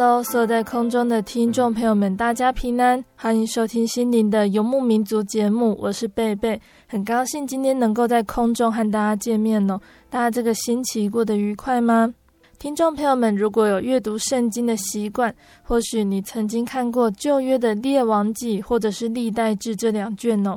[0.00, 9.80] Hello，所有在空中的听众朋友们，大家平安，欢迎收听心灵的游牧民族节目，我是贝贝，很高兴今天能够在空中和大家见面哦。
[10.08, 12.14] 大家这个星期过得愉快吗？
[12.60, 20.56] 听众朋友们，如果有阅读圣经的习惯，或许你曾经看过旧约的列王记或者是历代志这两卷哦，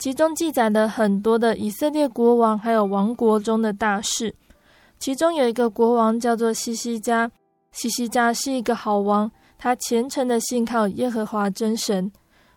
[0.00, 4.34] 其中记载了很多的以色列国王还有王国中的大事，
[4.98, 7.30] 其中有一个国王叫做西西家。
[7.72, 12.10] 西西家是一个好王，他虔诚的信靠耶和华真神，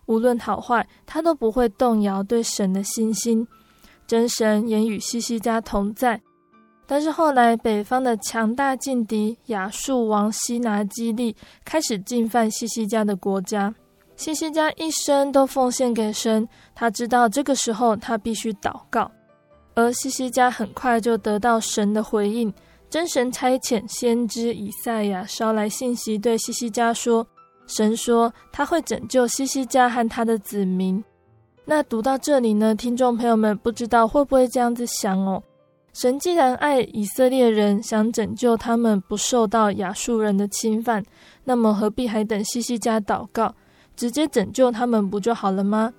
[0.06, 3.46] 无论好坏，他都不会动摇对神的信心。
[4.06, 6.20] 真神也与西西家同在。
[6.86, 13.74] 但是后来，北方的强大劲敌亚述王西拿基立开始进犯西西家的国家。
[14.16, 19.10] 西西家一生都奉献给神，他知道这个时候他必须祷告，
[19.74, 22.52] 而西西家很快就得到神的回应。
[22.94, 27.26] 真神差遣先知以赛亚捎来信息，对西西家说
[27.66, 31.02] ：“神说他会拯救西西家和他的子民。”
[31.66, 35.42] 那读到这里呢，听众朋友们不知道会不会这样子想哦？
[35.92, 41.02] 神既然爱以色列人，想拯救他们不受到亚述人的侵犯，
[41.42, 43.52] 那么何必还等西西家祷告，
[43.96, 45.92] 直接拯救他们不就好了吗？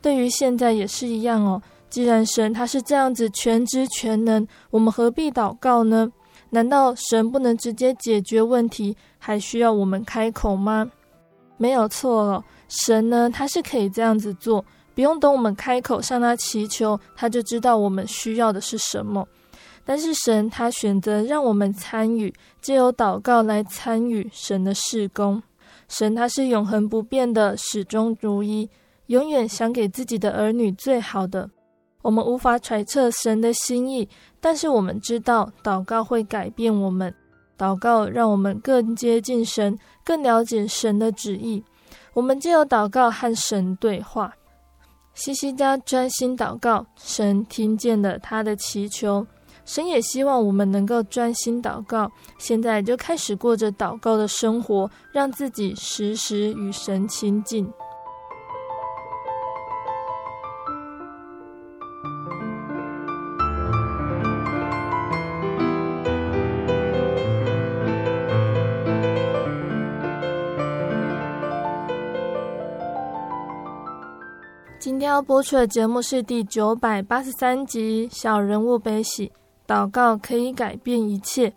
[0.00, 1.60] 对于现在也是一样哦。
[1.92, 6.10] 既然神他是这样子全知全能，我们何必祷告呢？
[6.48, 10.90] 难道神不能直接解决问题，还需要我们开口吗？
[11.58, 14.64] 没有错了，神呢，他是可以这样子做，
[14.94, 19.28] 不用等我们开口向他祈求，他就知道我们需要的是什么。
[19.84, 22.32] 但是神他选择让我们参与，
[22.62, 25.42] 借由祷告来参与神的事工。
[25.88, 28.70] 神他是永恒不变的，始终如一，
[29.08, 31.50] 永远想给自己的儿女最好的。
[32.02, 34.08] 我们无法揣测神的心意，
[34.40, 37.14] 但是我们知道祷告会改变我们。
[37.56, 41.62] 祷告让我们更接近神，更了解神的旨意。
[42.12, 44.32] 我们借由祷告和神对话。
[45.14, 49.24] 西西家专心祷告，神听见了他的祈求。
[49.64, 52.10] 神也希望我们能够专心祷告。
[52.36, 57.70] 现在就开始过着祷告的生活，让自己时时与神亲近。
[75.12, 79.30] 要播出的节目是第九百八十三集《小人物悲喜》，
[79.70, 81.52] 祷告可以改变一切。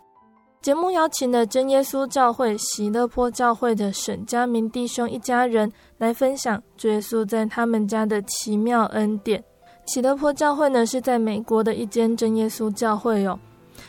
[0.60, 9.42] 节目邀请了真耶稣教会喜乐坡教会的沈家明弟兄一家人来分享主耶稣在他们家的奇妙恩典。
[9.86, 13.38] 喜乐坡教会呢是在美国的一间真耶稣教会哦。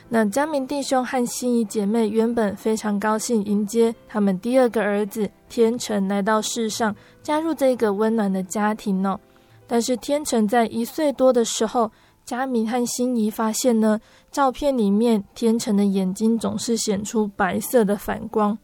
[0.07, 9.19] 那家明弟兄和心仪姐妹原本非常高兴迎接他们第二个儿子天成来到世上，加入这个温暖的家庭哦。
[9.67, 11.91] 但是天成在一岁多的时候，
[12.25, 13.99] 佳敏和心仪发现呢，
[14.31, 18.57] 照片里面天成的眼睛总是显出白色的反光。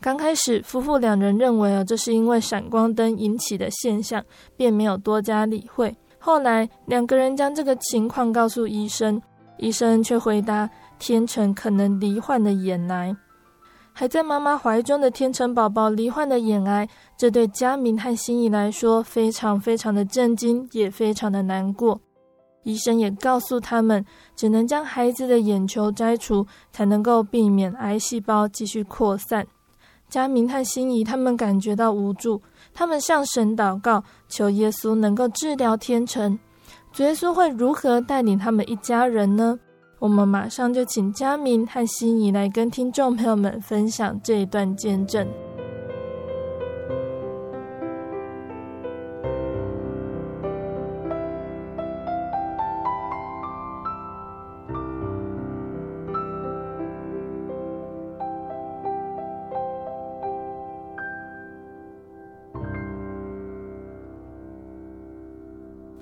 [0.00, 4.22] 刚开始，夫妇两人认为哦，这是因为闪光灯引起的现象，
[4.56, 5.96] 便没有多加理会。
[6.18, 9.20] 后来，两个人将这个情况告诉医生，
[9.58, 10.68] 医生却回答
[10.98, 13.16] 天成可能罹患了眼癌。
[13.96, 22.00] 还在妈妈怀中的天成宝宝罹患了眼癌，这对佳明和心怡来说非常非常的震惊，也非常的难过。
[22.64, 24.04] 医生也告诉他们，
[24.34, 29.46] 只能将孩子的眼球摘除，才能够避免癌细胞继续扩散。
[30.08, 32.42] 佳明和心怡他们感觉到无助，
[32.72, 36.36] 他们向神祷告，求耶稣能够治疗天成。
[36.92, 39.56] 主耶稣会如何带领他们一家人呢？
[40.04, 45.26] 我们马上就请佳明和心怡来跟听众朋友们分享这一段见证。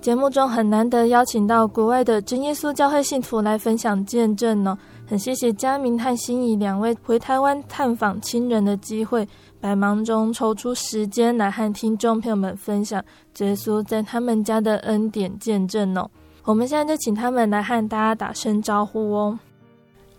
[0.03, 4.77] 节目中很难得邀请到国外的真耶稣教会信徒来分享见证呢，
[5.07, 9.25] 很谢谢佳明和心怡两位回台湾探访亲人的机会，
[9.61, 13.01] 百忙中抽出时间来和听众朋友们分享
[13.39, 16.11] 耶稣在他们家的恩典见证哦。
[16.43, 19.39] 我们现在就请他们来和大家打声招呼哦。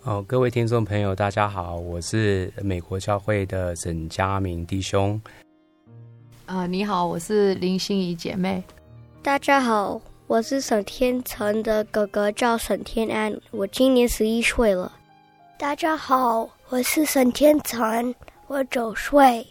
[0.05, 5.21] 哦，各位听众朋友，大家好，我是美国教会的沈佳明弟兄。
[6.45, 8.63] 啊、呃，你好，我是林心怡姐妹。
[9.23, 14.91] 大家好，我是沈天成的哥哥，叫沈天安，我今年十一岁了。
[15.57, 18.13] 大家好，我是沈天成，
[18.47, 19.47] 我九岁。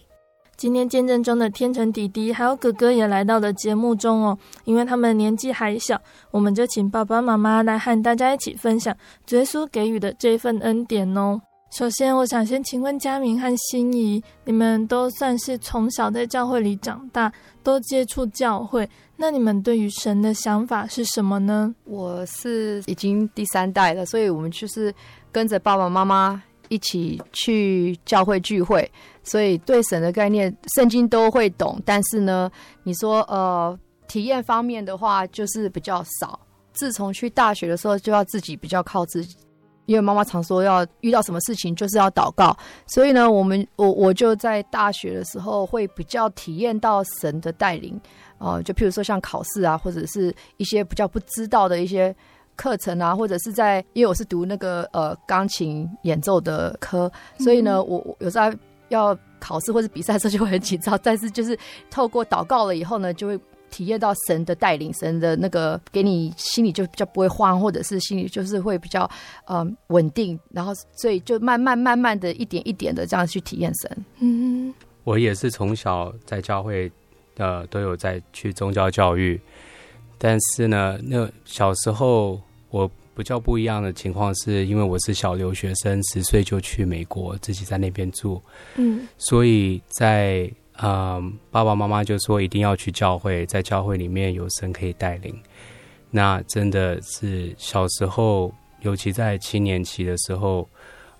[0.59, 5.99] 今天见证中的天成弟弟还有哥哥也来到了节目中哦，因为他们年纪还小，
[6.31, 8.95] 我们就请爸爸妈妈来和大家一起分享
[9.31, 11.41] 耶稣给予的这份恩典哦。
[11.71, 17.33] 首先，我想先请问佳明和心怡，你们都算是从小在教会里长大，
[17.63, 18.87] 都接触教会，
[19.23, 21.73] 那你们对于神的想法是什么呢？
[21.85, 24.93] 我是已经第三代了，所以我们就是
[25.31, 28.91] 跟着爸爸妈妈一起去教会聚会，
[29.23, 31.81] 所以对神的概念、圣经都会懂。
[31.87, 32.51] 但是呢，
[32.83, 33.79] 你说呃，
[34.09, 36.41] 体验方面的话，就是比较少。
[36.73, 39.37] 自从去大学的时候，就要自己比较靠自己。
[39.93, 42.57] 因为妈妈常说，要遇到什么事情就是要祷告，
[42.87, 48.01] 所以呢，我们我我就在大学的时候会比较体验到神的带领，
[48.39, 52.15] 呃，就譬如说像考试啊，或者是一些比较不知道的一些
[52.57, 58.51] 课程啊，或者是在，因为我是读那个呃钢琴演奏的科，所以呢，我我有时候
[58.89, 61.55] 要考试或者比赛的时候就会很紧张，但是就是
[61.91, 63.39] 透过祷告了以后呢，就会。
[63.73, 69.11] 体验到神的带领，神的那个给你心里就比较不会慌，或者是心里就是会比较
[69.47, 74.05] 嗯稳定，然后所以就慢慢慢慢的一点一点的这样去体验神。
[74.21, 74.73] 嗯，
[75.05, 76.93] 我也是从小在教会
[77.39, 79.41] 呃都有在去宗教教育，
[80.19, 82.39] 但是呢，那小时候
[82.69, 88.41] 我比较不一样的情况是因为我是小留学生，十岁就去美国自己在那边住，
[88.77, 90.53] 嗯，所以在。
[90.81, 95.39] 嗯，爸爸妈妈就说一定要去教会，在教会里面有神可以带领。
[96.11, 100.69] 那真的是小时候，尤其在青年期的时候，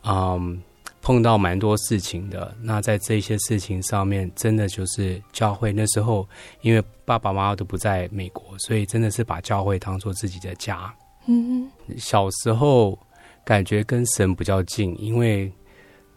[0.05, 0.61] 嗯，
[1.01, 2.55] 碰到蛮多事情的。
[2.63, 5.73] 那在这些事情上面，真的就是教会。
[5.73, 6.27] 那时候，
[6.63, 10.93] 因为爸爸妈妈都不在美国，所以真的是把教会当做自己的家。
[11.27, 12.99] 嗯，小时候
[13.45, 15.53] 感觉跟神比较近，因为。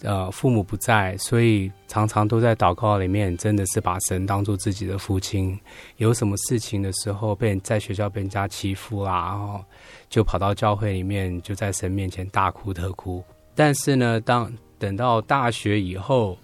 [0.06, 5.57] 呃，父母不在，所以常常都在祷告里面，真的是把神当做自己的父亲。
[5.98, 9.63] 有什么事情的时候，被在学校被人家欺负啦，然后
[10.10, 13.24] 就跑到教会里面，就在神面前大哭特哭。
[13.56, 16.38] 但是呢，当等到大学以后，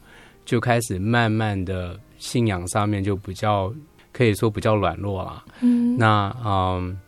[0.43, 3.71] 就开始慢慢的信仰上面就比较
[4.11, 5.43] 可以说比较软弱了。
[5.61, 6.99] 嗯，那嗯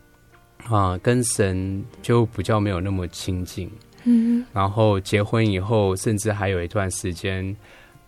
[0.64, 3.70] 啊、呃，跟神就比较没有那么亲近。
[4.04, 7.56] 嗯，然后结婚以后，甚至还有一段时间，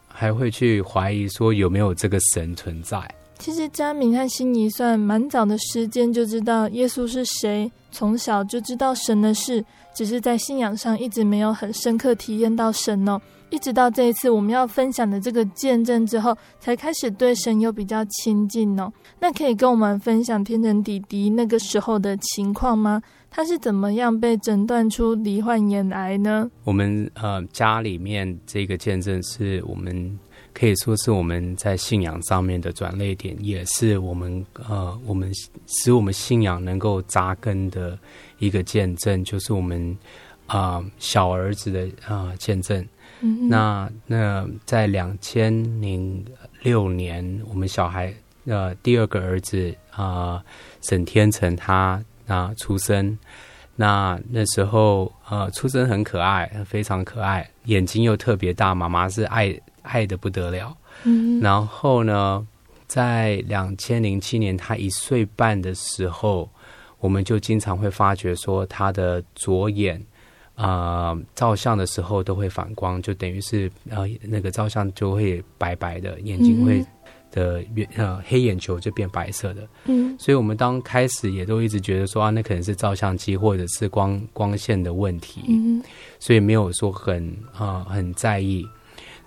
[0.06, 2.98] 还会去怀疑说有没有这个神存在。
[3.38, 9.62] 其实佳敏和心仪算蛮早的时间就知道耶稣是谁，从小就知道神的事，
[9.94, 13.20] 只是在信仰上一直没有很深刻体验到神哦。
[13.50, 18.90] 一直到这一次我们要分享的这个见证之后，才开始对神有比较亲近哦。
[19.20, 23.00] 那可以跟我们分享天成弟弟那个时候的情况吗？
[23.30, 26.50] 他是怎么样被诊断出罹患眼癌呢？
[26.64, 30.18] 我们呃家里面这个见证是我们
[30.54, 35.30] 可以说是我们在信仰上面的转捩点，也是我们呃我们
[35.66, 37.98] 使我们信仰能够扎根的
[38.38, 39.94] 一个见证，就是我们
[40.46, 42.82] 啊、呃、小儿子的啊、呃、见证。
[43.20, 45.52] 嗯、那那在两千
[45.82, 46.24] 零
[46.62, 48.14] 六年，我们小孩
[48.46, 50.44] 呃第二个儿子啊、呃、
[50.80, 52.02] 沈天成他。
[52.26, 53.16] 啊，出生，
[53.74, 60.76] 那那时候呃出生很可爱，非常可爱，眼睛又特别大，妈妈是爱爱的不得了。
[61.04, 62.46] 嗯，然后呢，
[62.86, 66.48] 在两千零七年他一岁半的时候，
[66.98, 70.00] 我们就经常会发觉说他的左眼
[70.54, 76.84] 啊、呃、照相的时候都会反光，就等于是呃那个照相就会白白的，眼睛会。
[77.36, 85.82] 嗯的眼呃黑眼球就变白色的，嗯，所以我们当开始也都一直觉得说啊，那可能是照相机或者是光光线的问题，嗯，
[86.18, 88.66] 所以没有说很啊、呃、很在意。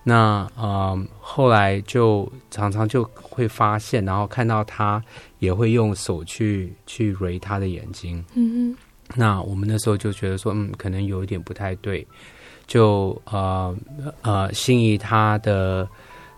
[0.04, 5.00] 那呃后来就常常就会发现，然后看到他
[5.38, 8.75] 也会用手去去揉他的眼睛，嗯，
[9.16, 12.08] 那我们那时候就觉得说，嗯，可能有一点不太对，
[12.66, 13.78] 就呃
[14.24, 15.88] 呃心仪他的。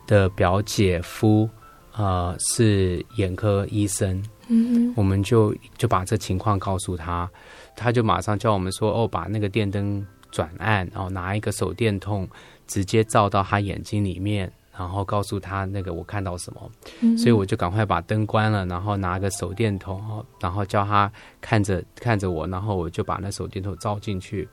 [0.08, 1.48] 的表姐夫，
[1.93, 7.29] 呃，是眼科医生，嗯，我们就就把这情况告诉他，
[7.75, 12.27] 他就马上叫我们说，哦，把那个电灯转暗，然后拿一个手电筒
[12.65, 16.71] 直接照到他眼睛里面，然后告诉他那个我看到什么，
[17.01, 24.48] 嗯，所以我就赶快把灯关了，然后拿个手电筒，然后叫他看着看着我，然后我就把那手电筒照进去。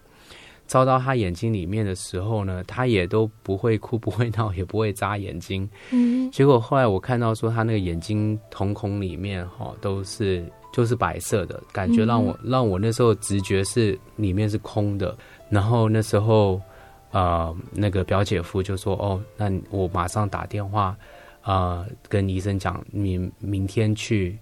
[0.69, 5.69] 照到他眼睛里面的时候呢，他也都不会哭， 不会闹，也不会眨眼睛。
[5.91, 15.17] 嗯，结果后来我看到说他那个眼睛瞳孔里面哈都是就是白色的，感觉让我、嗯、让我那时候直觉是里面是空的。
[15.49, 16.61] 然后那时候
[17.13, 20.95] 呃那个表姐夫就说哦，那我马上打电话
[21.45, 24.39] 呃跟医生讲，你明天去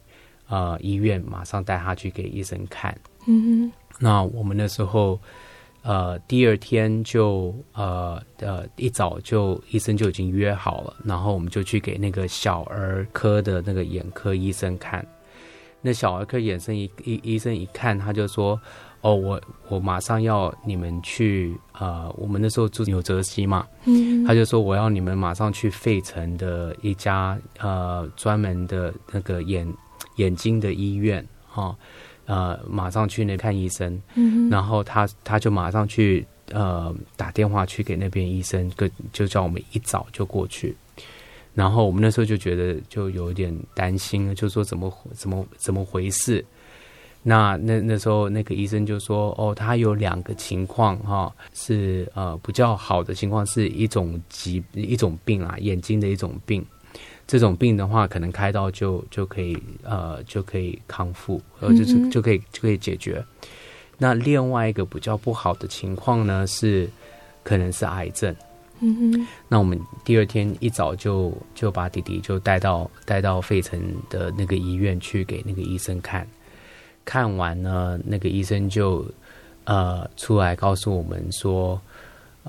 [0.48, 2.92] 呃医院马上带他去给医生看。
[3.26, 5.16] 嗯哼，那我们那时候。
[5.86, 15.06] 呃，第二天就呃呃一早就医生就已经约好了，然后我们就去给那个小儿科的那个眼科医生看。
[15.80, 18.60] 那小儿科眼生一医医生一看，他就说
[19.00, 29.72] ：“哦，我我马上要你们去呃，我们那时候住纽泽西嘛，嗯，他就说我要你们马上去费城的一家呃专门的那个眼
[30.16, 31.66] 眼睛的医院哈。
[31.66, 31.76] 哦”
[32.26, 40.76] 呃，马上去那看医生，嗯，然后他他就马上去呃打电话去给那边医生，跟就叫我们一早就过去。
[41.54, 46.44] 然后我们那时候就觉得就有点担心，就说怎么怎么怎么回事？
[47.22, 56.64] 那那那时候那个医生就说，哦，他有两个情况哈、哦，是呃比较好的情况，是一种疾一种病啊，眼睛的一种病。
[57.26, 63.24] 这种病的话，可能开刀就就可以呃就可以康复，呃就是就可以就可以解决。
[63.98, 66.88] 那另外一个比较不好的情况呢，是
[67.42, 68.34] 可能是癌症。
[68.80, 69.26] 嗯哼。
[69.48, 76.26] 那我们第二天一早就就把弟弟就带到带到费城的那个医院去给那个医生看。
[77.04, 79.04] 看完呢，那个医生就
[79.64, 81.80] 呃出来告诉我们说。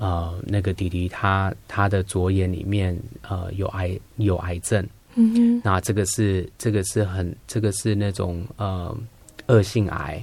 [0.00, 2.96] 呃，那个弟弟他他的左眼里面
[3.28, 4.86] 呃有癌有癌症，
[5.16, 8.96] 嗯哼，那这个是这个是很这个是那种呃
[9.48, 10.22] 恶性癌，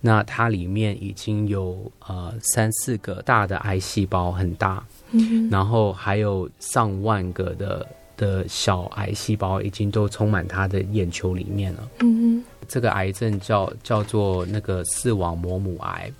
[0.00, 7.86] 那它里面已经有呃三四个大的癌细胞很大，嗯，然后还有上万个的
[8.16, 16.10] 的小癌细胞已经都充满他的眼球里面了，嗯哼，这个癌症叫叫做那个视网膜母癌，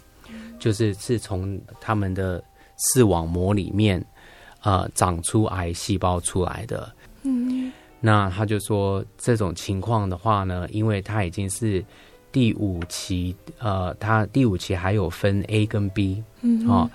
[0.59, 2.45] 就是是从他们的。
[2.77, 4.05] 视网膜里面，
[4.63, 6.93] 呃，长出癌细胞出来的。
[7.23, 11.85] 嗯，那他就说这种情况的话呢，因为他已经是
[12.31, 16.89] 第五期，呃，他第五期还有分 A 跟 B，嗯，哦，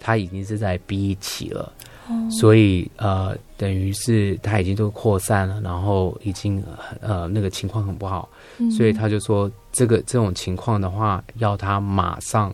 [0.00, 1.72] 他已经是在 B 期了，
[2.08, 6.62] 哦，所以呃，等于是他已经都扩散了，然后已经
[7.00, 8.28] 呃那个情况很不好，
[8.58, 12.52] 嗯，所以他就说这个这种情况的话，要他马上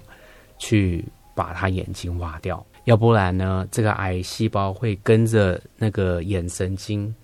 [0.58, 2.64] 去把他眼睛挖掉。
[2.84, 7.14] 要不然呢，这个癌细胞会跟着那个眼神经，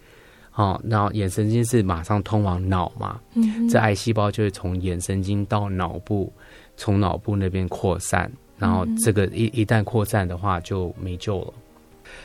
[0.55, 6.33] 哦，然后眼神经是马上通往脑嘛，嗯，这癌细胞就会从眼神经到脑部，
[6.77, 11.55] 从脑部那边扩散，然后这个一一旦扩散的话就没救了。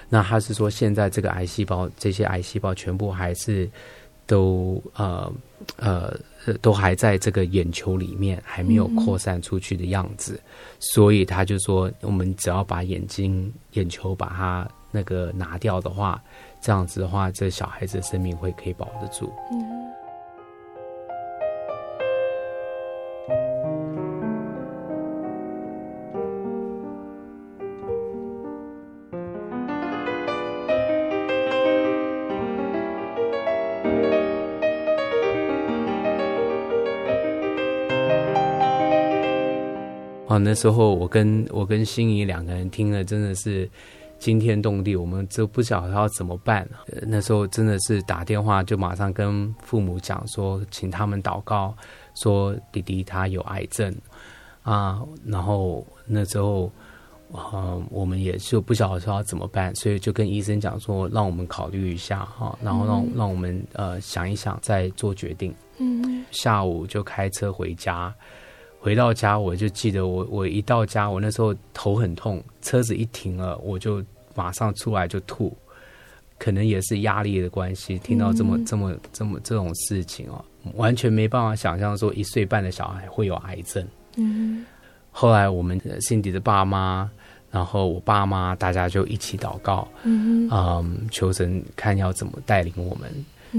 [0.09, 3.69] 那他是说，现在这个癌细胞，这些癌细胞全部还是
[4.25, 5.31] 都呃
[5.77, 6.17] 呃。
[6.61, 10.45] 都还在这个眼球里面，还没有扩散出去的样子，嗯，
[10.79, 16.21] 所以他就说，我们只要把眼睛、眼球把它那个拿掉的话，
[16.61, 19.33] 这样子的话，这小孩子的生命会可以保得住。
[19.51, 19.74] 嗯
[40.35, 43.69] 哦，那时候我跟我跟心仪两个人听了，真的是
[44.19, 46.67] 惊天动地，我们就不晓得要怎么办。
[47.03, 51.73] 那时候真的是打电话就马上跟父母讲说，请他们祷告，
[52.15, 53.95] 说弟弟他有癌症
[54.61, 55.01] 啊。
[55.25, 56.69] 然后那时候，
[57.31, 65.55] 呃，我们也就不晓得说要怎么办，所以就跟医生讲说，让我们考虑一下哈，然后让让我们呃想一想再做决定。
[65.77, 68.13] 嗯，下午就开车回家。
[68.85, 73.99] 回到家，我就记得我我一到家，我那时候头很痛，车子一停了，我就
[74.35, 75.57] 马上出来就吐，
[76.37, 77.97] 可能也是压力的关系。
[77.97, 83.83] 听到这么、嗯、这么这么这种事情哦，完全没办法想象说一岁半的小孩会有癌症。
[84.17, 84.63] 嗯，
[85.09, 87.09] 后来我们 Cindy 的爸妈，
[87.49, 93.11] 然后我爸妈，大家就一起祷告，嗯，嗯，求神看要怎么带领我们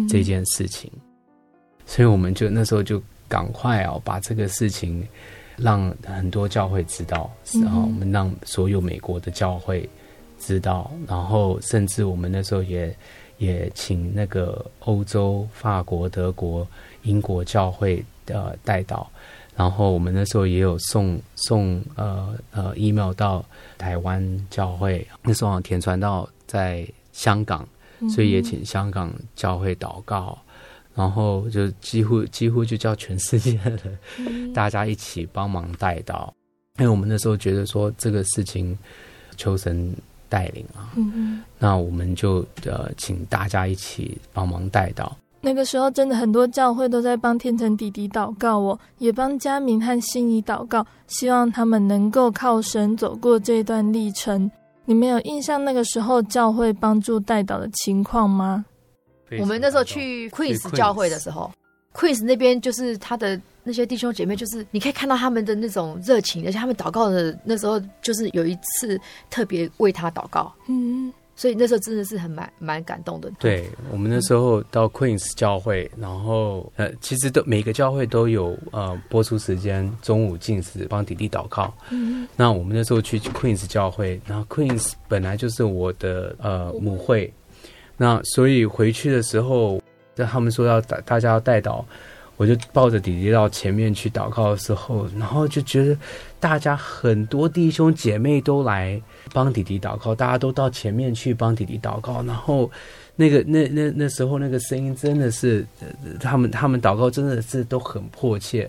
[0.08, 0.88] 这件事情。
[0.94, 1.00] 嗯、
[1.84, 3.02] 所以我们就那时候就。
[3.28, 5.06] 赶快哦，把这个事情
[5.56, 7.30] 让很多教会知道，
[7.62, 9.88] 然后我们让所有美国的教会
[10.38, 12.94] 知道，然后甚至我们那时候也
[13.38, 16.66] 也请那个欧洲、法国、德国、
[17.02, 19.06] 英国教会的代祷，
[19.56, 23.44] 然后我们那时候也有送送呃呃 email 到
[23.78, 27.66] 台湾教会，那时候田传道在香港，
[28.14, 30.38] 所以也请香港教会祷告。
[30.96, 33.78] 然后就几乎几乎就叫全世界的
[34.54, 36.34] 大家一起帮忙带到，
[36.78, 38.76] 因为我们那时候觉得说这个事情
[39.36, 39.94] 求神
[40.28, 45.14] 带领啊，嗯，那我们就呃请大家一起帮忙带到。
[45.42, 54.50] 那个时候真的很多教会都在帮天成弟弟祷告我，也帮佳明和心仪祷告，希望他们能够靠神走过这段历程。
[54.86, 58.64] 你们有印象那个时候教会帮助带祷的情况吗？
[59.40, 61.50] 我们那时候去 Queens 教会的时候
[61.94, 73.30] ，Queens 那边就是他的那些弟兄姐妹，就是你可以看到他们的那种热情，而且他们祷告的那时候，就是有一次特别为他祷告，嗯，所以那时候真的是很蛮蛮感动的。
[73.40, 81.74] 对，我们那时候到 Queens 教会，然后呃，其实都每个教会都有呃播出时间，中午禁食帮弟弟祷告。
[81.90, 87.32] 嗯，那我们那时候去 Queens 教会，然后 Queens 本来就是我的呃母会。
[87.96, 89.80] 那所以回去的时候，
[90.14, 91.84] 在他们说要大大家要带祷，
[92.36, 95.96] 我就抱着弟弟到前面去祷告的时候，然后就觉得
[96.38, 99.00] 大家很多弟兄姐妹都来
[99.32, 102.70] 帮弟弟祷告，大家都到前面去帮弟弟祷告，然后
[103.14, 105.66] 那个那那那时候那个声音真的是，
[106.20, 108.68] 他们他们祷告真的是都很迫切。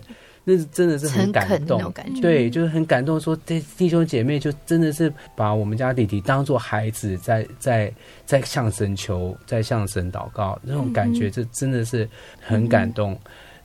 [0.50, 3.20] 那真的是很感动，对，就是很感动。
[3.20, 7.92] 说这弟兄姐妹就真的是把我们家弟弟当做孩子在，在
[8.24, 12.08] 在在向神求，在向神祷告，那种感觉，这真的是
[12.40, 13.12] 很感动。
[13.12, 13.18] 嗯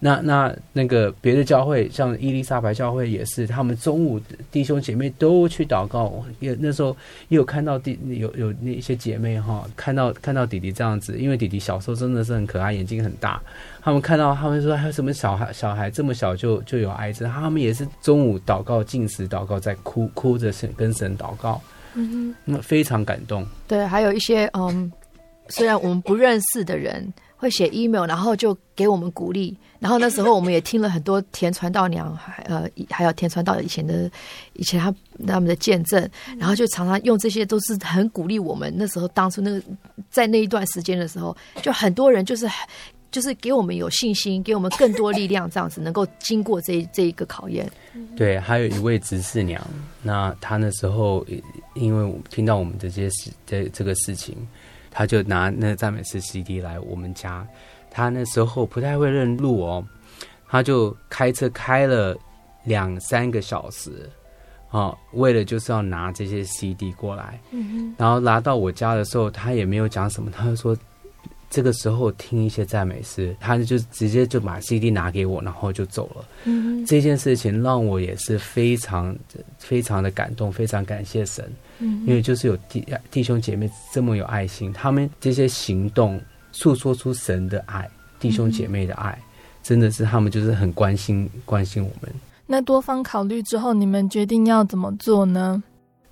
[0.06, 4.20] 那那那个别的教会，像伊丽莎白教会也是，他们中午
[4.52, 6.22] 弟兄姐妹都去祷告。
[6.42, 6.89] 也那时候
[7.30, 13.42] 也有看到弟有有那些姐妹哈，看到看到弟弟这样子，因为弟弟小时候真的是很可爱，眼睛很大。
[13.82, 21.62] 他们看到他们说还有什么小孩小孩这么小就就有癌症，他们也是中午祷告、进食祷告，在哭哭着神跟神祷告。
[21.94, 23.48] 嗯哼，那非常感动。
[23.70, 24.92] 对，还有一些嗯，
[25.48, 27.13] 虽然我们不认识的人。
[27.43, 29.56] 会写 email，然后就给我们鼓励。
[29.79, 34.10] 然后那时候我们也听了很多田传道娘，还呃还有田传道以前的
[34.53, 34.95] 以前他
[35.27, 38.73] 他们的见证，然后就常常用这些都是很鼓励我们。
[38.77, 39.62] 那时候当初那个
[40.10, 42.49] 在那一段时间的时候，就很多人就是
[43.12, 47.69] 就是给我们有信心，给我们更多力量，这样子能够经过这这一个考验。
[48.15, 49.62] 对，还有一位执事娘，
[50.01, 51.25] 那她那时候
[51.73, 54.34] 因为听到我们这些事这这个事情。
[54.95, 57.45] 他就拿那赞美诗 CD 来我们家，
[57.89, 59.84] 他那时候不太会认路哦，
[60.47, 62.15] 他就开车开了
[62.63, 64.10] 两三个小时，
[64.69, 67.39] 哦，为了就是要拿这些 CD 过来，
[67.97, 70.77] 然后拿到我家的时候，他也没有讲什么，他就说。
[71.54, 76.26] 这个时候听一些赞美诗，他就直接就把 CD 拿给我，然后就走了。
[76.46, 79.16] 嗯，这件事情让我也是非常
[79.60, 81.48] 非常的感动，非常感谢神。
[81.78, 86.20] 嗯，因为就是有弟弟兄姐妹这么有爱心，他们这些行动
[86.52, 87.88] 诉说出神的爱，
[88.20, 89.30] 弟兄姐妹的爱，嗯，
[89.62, 92.12] 真的是他们就是很关心关心我们。
[92.48, 95.62] 那多方考虑之后，你们决定要怎么做呢？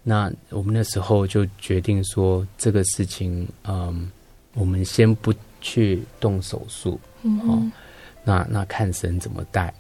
[0.04, 4.08] 那我们那时候就决定说这个事情，嗯。
[4.54, 7.72] 我们先不去动手术，嗯、哦，
[8.24, 9.74] 那那看神怎么带，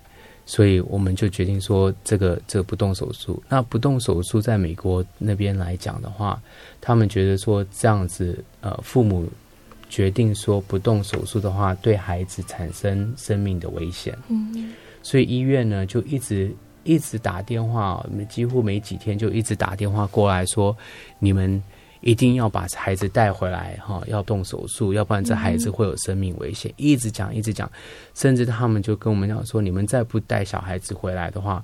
[0.45, 3.41] 所以我们就决定说，这个这个不动手术。
[3.49, 6.41] 那不动手术在美国那边来讲的话，
[6.79, 9.27] 他们觉得说这样子，呃，父母
[9.89, 14.71] 决定说不动手术的话，对孩子产生生命的危险，嗯，
[15.03, 16.53] 所以医院呢就一直
[16.83, 20.75] 一直打电话，几乎没几天就一直打电话过来说，
[21.19, 21.61] 你们
[22.01, 26.73] 一定要把孩子带回来哈，要动手术，要不然这孩子会有生命危险。
[26.75, 27.71] 一直讲，一直讲，
[28.13, 31.63] 甚至他们就跟我们讲说，你们再不带小孩子回来的话，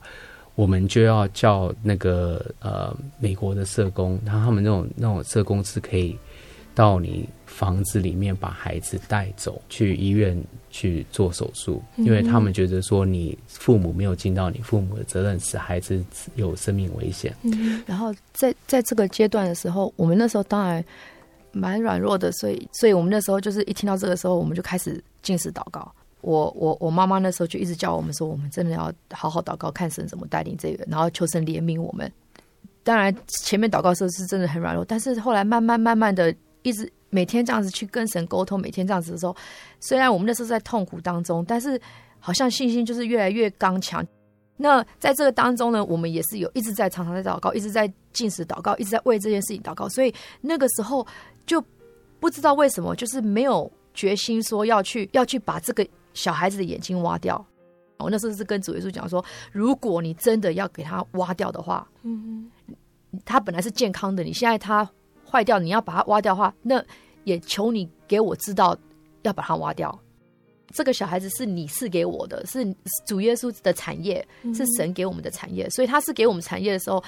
[0.56, 6.18] 我们就要叫那个呃美国的社工，然后他们那种那种社工是可以
[6.78, 10.38] 到你房子里面把孩子带走去医院。
[10.70, 16.04] 去做手术，因为他们觉得说你父母没有尽到你父母的责任，使孩子
[16.36, 17.34] 有生命危险。
[17.42, 20.84] 嗯，然后在在这个阶段的时候，我们那时候当然
[21.52, 25.92] 蛮软弱的，所以所以我们那时候就是一听到这个时候，我们就开始进食祷告。
[26.22, 32.12] 我我我妈妈那时候就一直叫我们说，我们真的要好好祷告，看神怎么带领这个，然后求神怜悯我们。
[32.84, 36.32] 当然前面祷告的时候是真的很软弱，但是后来慢慢慢慢的
[36.68, 36.92] 一直。
[37.10, 39.34] 每天这样子去跟神沟通，每天这样子的时候，
[39.80, 41.80] 虽然我们那时候在痛苦当中，但是
[42.20, 44.06] 好像信心就是越来越刚强。
[44.58, 49.88] 那在这个当中呢，我们也是有一直在常常在祷告，一直在进食祷告，一直在为这件事情祷告。
[49.88, 51.08] 所以那个时候
[51.46, 51.64] 就
[52.20, 57.44] 不知道为什么，就是没有决心说要去 要去把这个小孩子的眼睛挖掉。
[58.00, 62.52] 我那时候是跟主耶稣讲说，如果你真的要给他挖掉的话，嗯，
[63.24, 64.88] 他本来是健康的，你现在他。
[65.30, 66.84] 坏掉，你要把它挖掉的话，那
[67.24, 68.78] 也求你给我知道
[69.24, 69.98] 要把它挖掉。
[70.74, 77.02] 这个小孩子是你赐给我的，是主耶稣的产业，是神给我们的产业，所以他是给我们产业的时候，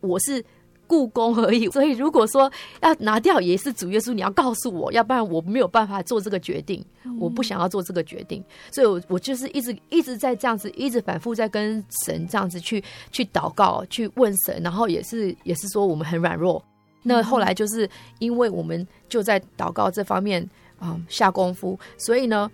[0.00, 0.42] 我是
[0.86, 1.68] 雇工而已。
[1.74, 2.50] 所以如果说
[2.82, 6.84] 要拿掉，也是主耶稣，你要告诉我，要不然我没有办法做这个决定。
[7.20, 16.64] 我不想要做这个决定，所以我我就是一直一直在这样子，一直反复在跟神这样子去去祷告，去问神，然后也是也是说我们很软弱。
[17.04, 17.88] 那后来就是
[18.18, 20.42] 因为我们就在祷告这方面
[20.78, 22.50] 啊、嗯、下功夫，所以呢，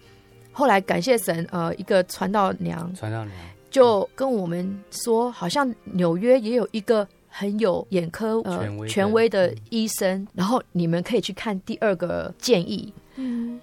[0.52, 3.36] 后来感谢神，呃，一个传道娘，传道娘
[3.70, 12.92] 就跟我们说，好像纽约也有一个很有眼科呃权威，权威的医生，然后你们可以去看第二个建议。
[13.14, 13.60] 嗯，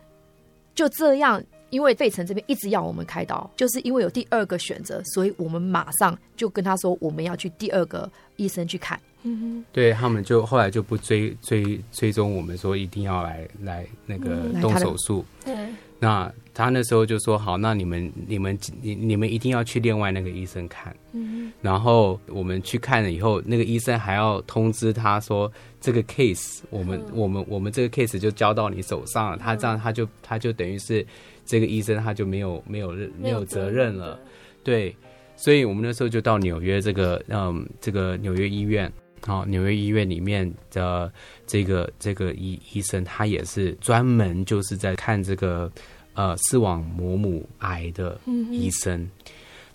[0.73, 8.97] 就这样，因为费城这边一直要我们开刀，就是因为有第二个选择，所以我们马上就跟他说，我们要去第二个医生去看。
[9.23, 15.25] 嗯，对他们就后来就不追追追踪我们说一定要来来那个动手术。
[15.43, 15.55] 对，
[15.99, 20.95] 那他那时候就说好，那你们你们你你们一定要去另外那个医生看。
[21.11, 25.51] 嗯，然后我们去看了以后，那个医生还要通知他说
[25.81, 29.37] 这个 case 我们我们我们这个 case 就交到你手上了。
[29.37, 31.05] 他这样他就他就等于是
[31.45, 34.19] 这个医生他就没有没有没有责任了。
[34.63, 34.95] 对，
[35.35, 38.91] 所以我们那时候就到纽约这个嗯这个纽约医院。
[39.27, 41.11] 好，纽约医院里面的
[41.45, 45.69] 这个这个医医生，他也是专门就是在看这个
[46.13, 49.01] 呃视网膜母癌的医生。
[49.01, 49.11] 嗯、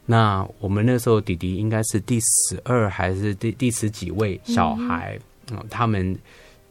[0.06, 5.20] 那我们那时候弟弟应该是第十二还是第第十几位小孩？
[5.68, 6.18] 他们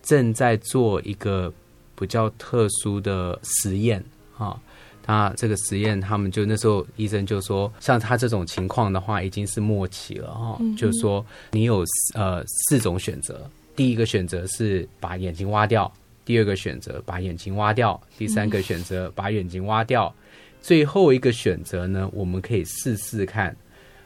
[0.01, 1.53] 正在做一个
[1.95, 4.03] 比较特殊的实验
[4.39, 4.47] 啊。
[4.47, 4.59] 呃
[5.03, 10.57] 他这个实验，他们就那时候医生就说，像他这种情况的话，已经是末期了哈。
[10.59, 11.83] 嗯、就是说，你有
[12.13, 15.91] 呃四种选择，第一个选择是把眼睛挖掉，
[16.23, 23.55] 第二个选择把眼睛挖掉，第三个选择把眼睛挖掉，嗯、最后一个选择呢，我们可以试试看。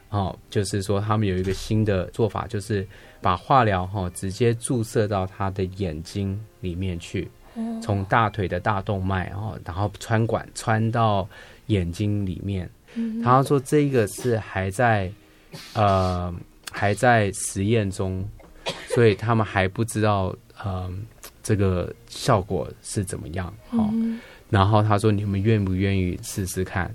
[0.08, 2.86] 哦，就是说他们有一个新的做法，就是
[3.20, 7.28] 把化疗哈直接注射到他的眼睛里面去。
[7.82, 11.28] 从大腿的大动脉，然后然后穿管穿到
[11.66, 12.68] 眼睛里面。
[13.22, 15.12] 他说这个是还在
[15.74, 16.34] 呃
[16.70, 18.26] 还在实验中，
[18.94, 20.90] 所以他们还不知道呃
[21.42, 23.52] 这个效果是怎么样。
[23.68, 23.92] 好，
[24.48, 26.90] 然后他说你们愿不愿意试试看？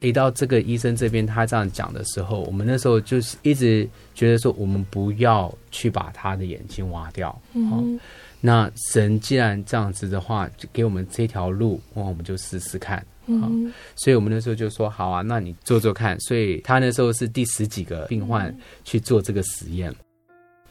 [0.00, 7.36] 一到这个医生这边，他这样讲的时候，我们那时候就是一直觉得说，我们不要去把他的眼睛挖掉。
[7.54, 7.98] 嗯。
[8.40, 13.04] 那神既然这样子的话，就给我们这条路，那我们就试试看。
[13.26, 16.18] 嗯，所以我们那时候就说好啊，那你做做看。
[16.20, 19.92] 所以他那时候是第十几个病患去做这个实验，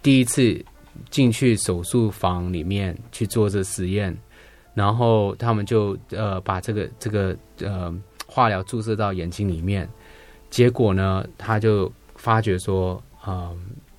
[0.01, 0.63] 第一次
[1.10, 4.17] 进去手术房里面去做这实验，
[4.73, 7.93] 然后他们就呃把这个这个呃
[8.25, 9.88] 化疗注射到眼睛里面，
[10.49, 13.56] 结果呢，他就发觉说，嗯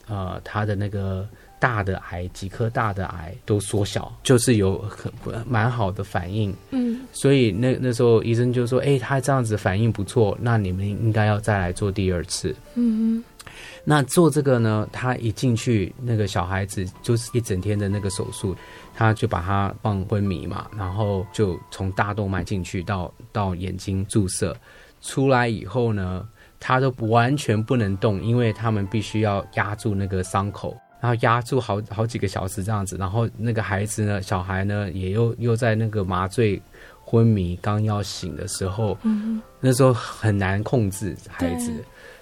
[0.07, 1.29] 呃，呃他的那个。
[1.61, 5.13] 大的癌，几颗大的癌都缩小，就是有很
[5.47, 6.55] 蛮好的反应。
[6.71, 13.51] 嗯，所以那那时候医生就说：“哎、欸，他这样子反应不错，那你们应该要再来做第二次。”嗯哼，
[13.85, 18.55] 那做这个呢，他一进去，那个小孩子就是一整天的那个手术，
[18.95, 24.57] 他就把他放昏迷嘛，然后就从大动脉进去到到眼睛注射，
[25.01, 26.29] 出来以后呢，
[26.61, 32.97] 他都完全不能动，因为他们必须要压住那个伤口，然后压住好好几个小时这样子。
[32.97, 36.61] 然后那个孩子呢，小孩呢，也又又在那个麻醉
[37.05, 41.73] 昏迷刚要醒的时候，嗯，那时候很难控制孩子。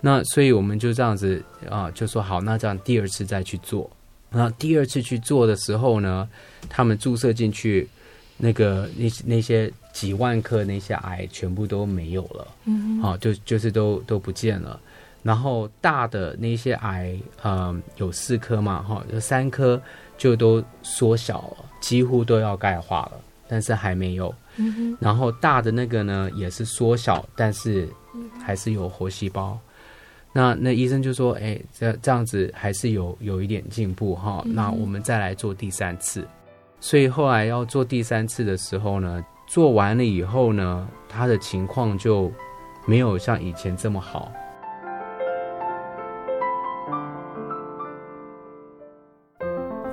[0.00, 3.90] 那所以我们就这样子啊，就说好，那这样第二次再去做。
[4.30, 6.28] 然后第二次去做的时候呢，
[6.68, 7.88] 他们注射进去
[8.36, 14.78] 那个那那些几万颗那些癌全部都没有了，嗯，好，就就是都都不见了。
[15.26, 19.80] 然后大的那些癌，嗯，有四颗嘛，哈，有三颗
[20.16, 23.12] 就都缩小了，几乎都要钙化了，
[23.48, 24.32] 但是还没有。
[24.54, 27.88] 嗯，然后大的那个呢，也是缩小，但是
[28.40, 29.58] 还是有活细胞。
[30.32, 34.44] 那那医生就说：“哎，这这样子还是有有一点进步哈。
[34.46, 36.24] 那我们再来做第三次。
[36.78, 42.30] 所以后来要做第三次的时候呢，做完了以后呢，他的情况就
[42.86, 44.30] 没有像以前这么好。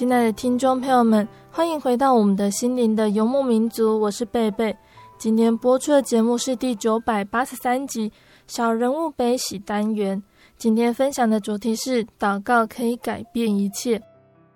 [0.00, 4.74] 亲爱的听众朋友们，欢迎回到我们的心灵的游牧民族，我是贝贝。
[5.18, 8.08] 今天播出的节目是第九百八十三集
[8.46, 10.22] 《小人物悲喜》单元。
[10.56, 14.00] 今天分享的主题是祷告可以改变一切。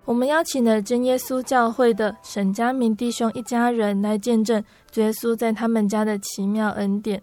[0.05, 4.63] 我们邀请了真耶稣教会的沈家明弟兄一家人来见证
[4.95, 7.21] 耶稣在他们家的奇妙恩典。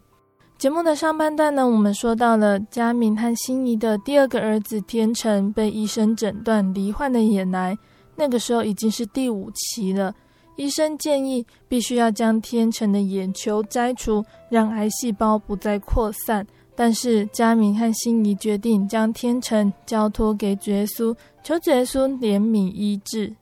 [0.57, 7.77] 节目的上半段呢，我们说到了佳明和心仪的第二个儿子天成被医生诊断罹患的眼癌。
[8.15, 10.15] 那个时候已经是第五期了，
[10.57, 16.47] 医生建议必须要将天成的眼球摘除，让癌细胞不再扩散。
[16.75, 23.35] 但是家明和心仪决定将天成交托给耶稣，求耶稣怜悯医治。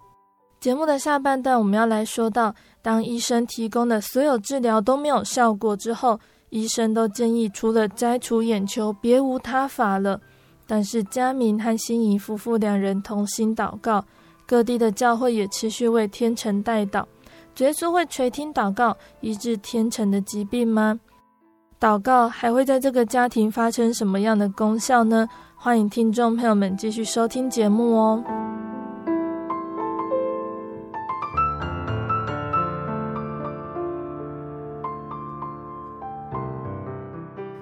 [0.59, 6.18] 节目的下半段，我们要来说到，当医生提供的所有治疗都没有效果之后，
[6.50, 10.20] 医生都建议除了摘除眼球，别无他法了。
[10.66, 14.04] 但是家明和心仪夫妇两人同心祷告。
[14.51, 17.05] 各地的教会也持续为天成代祷，
[17.59, 20.99] 耶稣会垂听祷告，医治天成的疾病吗？
[21.79, 25.29] 祷告还会在这个家庭发生什么样的功效呢？
[25.55, 28.25] 欢迎听众朋友们继续收听节目哦。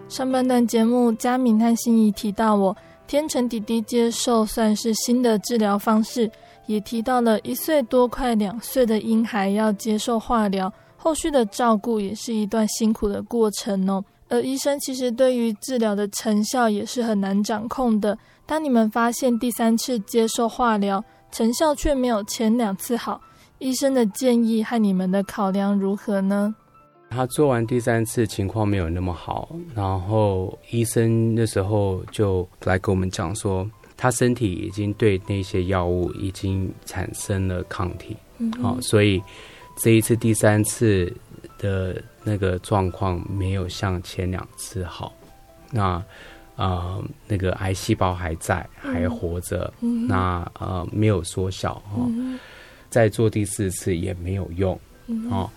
[0.08, 2.74] 上半段节目，佳敏和心仪提到我
[3.08, 6.30] 天成弟弟接受算是新的治疗方式。
[6.66, 14.04] 也提到了一岁多快两岁的婴孩要接受化疗，后续的照顾也是一段辛苦的过程哦。
[14.28, 18.18] 而医生其实对于治疗的成效也是很难掌控的。
[18.44, 23.18] 当你们发现第三次接受化疗成效却没有前两次好，
[23.58, 26.54] 医生的建议和你们的考量如何呢？
[27.10, 33.68] 他做完第三次情况没有那么好，然后医生那时候就来跟我们讲说。
[34.00, 39.20] 他身体已经对那些药物已经产生了抗体，嗯，好，所以
[39.76, 41.12] 这一次第三次
[41.58, 45.12] 的那个状况没有像前两次好。
[45.72, 46.00] 那
[46.54, 52.38] 呃，那个癌细胞还在，还活着，嗯，那呃没有缩小哈，嗯，
[52.88, 55.50] 再做第四次也没有用，嗯，哦，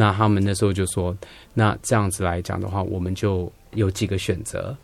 [0.00, 1.14] 那他们那时候就说，
[1.52, 4.74] 那这样子来讲的话，我们就有几个选择。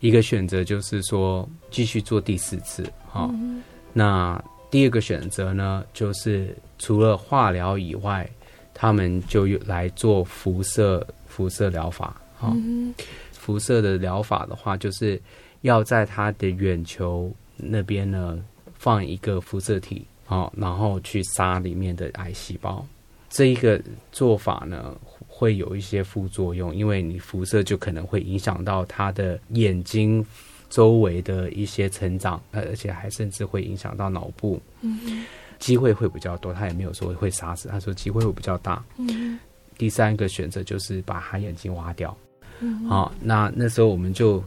[0.00, 3.62] 一个选择就是说继续做第四次，哈、哦嗯。
[3.94, 8.28] 那第二个选择呢，就是除了化疗以外，
[8.74, 12.94] 他们就来做辐射辐射疗法，哈、哦嗯。
[13.32, 15.18] 辐射的疗法的话，就是
[15.62, 18.38] 要在他的眼球那边呢
[18.74, 22.86] 放一个辐射体，好，然后去杀里面的癌细胞。
[23.30, 24.92] 这一个做法呢，
[25.28, 30.26] 会有一些副作用，因为你辐射就可能会影响到他的眼睛
[30.68, 34.60] 周围的一些成长，而且还甚至会影响到脑部。
[34.80, 35.24] 嗯，
[35.60, 38.84] 机会会比较多，他也没有说会杀死，他说机会会比较大。
[38.98, 39.38] 嗯，
[39.78, 42.16] 第三个选择就是把他眼睛挖掉。
[42.58, 44.42] 嗯，好，那那时候我们就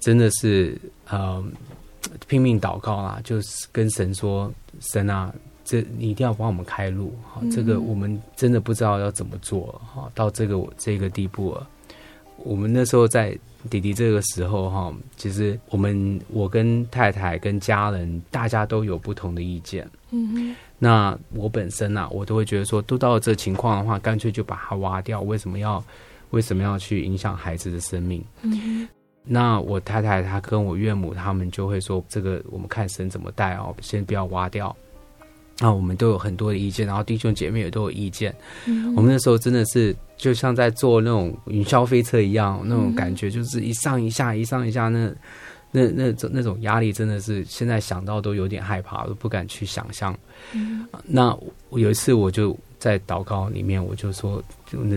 [0.00, 0.74] 真的是
[1.06, 1.44] 呃
[2.26, 5.30] 拼命祷告啦，就是跟神说：“神啊。”
[5.72, 11.66] 这你一定要帮我们开路哈，这个我们真的不知道要怎么做哈，到这个这个地步了。
[12.36, 13.34] 我们那时候在
[13.70, 19.88] 弟弟这个时候哈，其实我们我跟太太跟家人大家都有不同的意见。
[20.10, 25.22] 嗯哼，那我本身啊，我都会觉得说，都到了这情况的话，干脆就把它挖掉。
[25.22, 25.82] 为什么要
[26.32, 28.22] 为什么要去影响孩子的生命？
[28.42, 28.86] 嗯，
[29.24, 34.76] 那我太太她跟我岳母他们就会说，这个我们看神怎么带哦，先不要挖掉。
[35.58, 38.34] 那我们都有很多的意见，然后弟兄姐妹也都有意见。
[38.66, 45.08] 嗯、我们那时候真的是就像在坐那种云霄飞车一样，那种感觉就是一上一下，一上一下，那
[45.70, 50.18] 那那种那种压力真的是现在想到都有点害怕，都不敢去想象。
[50.52, 51.36] 嗯、那
[51.68, 54.42] 我有一次我就在祷告里面，我就说，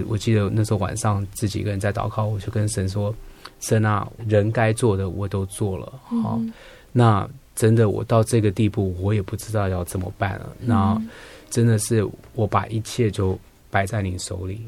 [0.07, 3.13] 我记得那时候晚上自己一个人在祷告，我就跟神说
[3.59, 6.51] ：“神啊，人该做的我都做了，好，嗯、
[6.91, 10.55] 那。”真的，我到这个地步，我也不知道要怎么办了。
[10.59, 11.01] 那
[11.49, 13.39] 真的是我把一切就
[13.71, 14.61] 摆在你手里，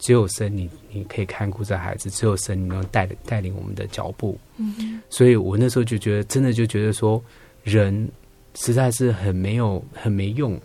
[0.00, 4.36] 只有神你你可以看顾这孩子，只有神你能带带领我们的脚步。
[4.56, 7.22] 嗯，所以我那时候就觉得，真的就觉得说，
[7.62, 8.10] 人
[8.56, 10.60] 实在是很没有很没用。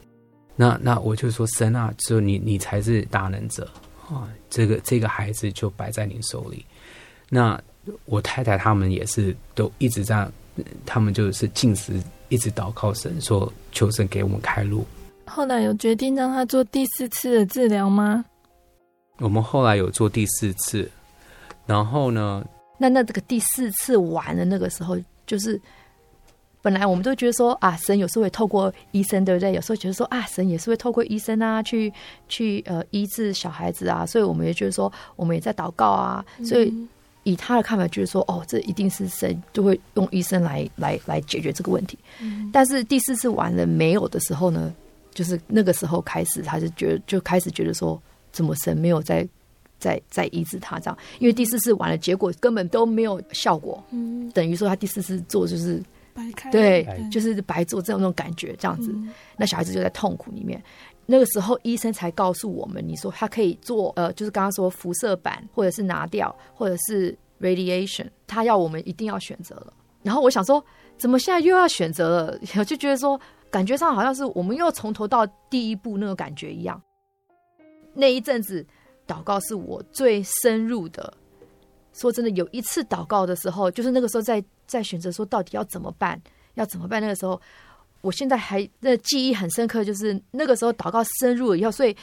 [0.56, 3.70] 那那我就说，神啊，只有你你才是大能者
[4.10, 4.28] 啊！
[4.50, 6.66] 这个这个孩子就摆在你手里。
[7.30, 7.62] 那
[8.06, 10.32] 我太太他们也是都一直这样。
[10.86, 11.94] 他们就是禁食，
[12.30, 14.86] 一直祷告神，说求神给我们开路。
[15.26, 18.24] 后来有决定让他做第四次的治疗吗？
[19.20, 20.90] 我们后来有做第四次，
[21.66, 22.46] 然后呢？
[22.78, 25.60] 那那这个第四次完了，那个时候就是
[26.62, 29.52] 本来我们都觉得说啊，神有时候会透过医生，对不对？
[29.54, 31.92] 有时候觉得说啊，神也是会透过医生啊，去
[32.30, 36.74] 去呃医治小孩子啊，所以我们也觉得说，我们也在祷告啊，所以。
[37.28, 42.00] 嗯以他的看法，就是说，哦，这一定是神就会用医生来来来解决这个问题。
[42.22, 44.74] 嗯、但是第四次完了没有的时候呢，
[45.14, 49.28] 就是那个时候开始，他就觉得就开始觉得说，怎么神没有在
[49.78, 50.98] 在在医治他这样？
[51.20, 53.84] 因为第四次完了，结果根本都没有效果。
[53.92, 58.90] 嗯，等于说他第四次做就是白开，对，对就是白做这种那种感觉这样子。
[58.94, 60.64] 嗯、那小孩子就在痛苦里面。
[61.10, 69.72] 那个时候，医生才告诉我们：“你说他可以做，呃，就是刚刚说辐射板，或者是拿掉，或者是 radiation，他要我们一定要选择了。”
[70.04, 70.62] 然后我想说，
[70.98, 72.40] 怎么现在又要选择了？
[72.58, 73.18] 我 就觉得说，
[73.50, 76.82] 感觉上好像是我们又从头到第一步那个感觉一样。
[77.94, 78.66] 那一阵子
[79.08, 81.14] 祷告是我最深入的。
[81.94, 86.22] 说真的，有一次祷告的时候，就是那个时候在在选择说到底要怎么办，
[86.56, 87.02] 要怎么办？
[87.02, 87.40] 那个时候。
[88.08, 91.96] 我现在还那记忆很深刻，就是那个时候祷告深入了以后，所以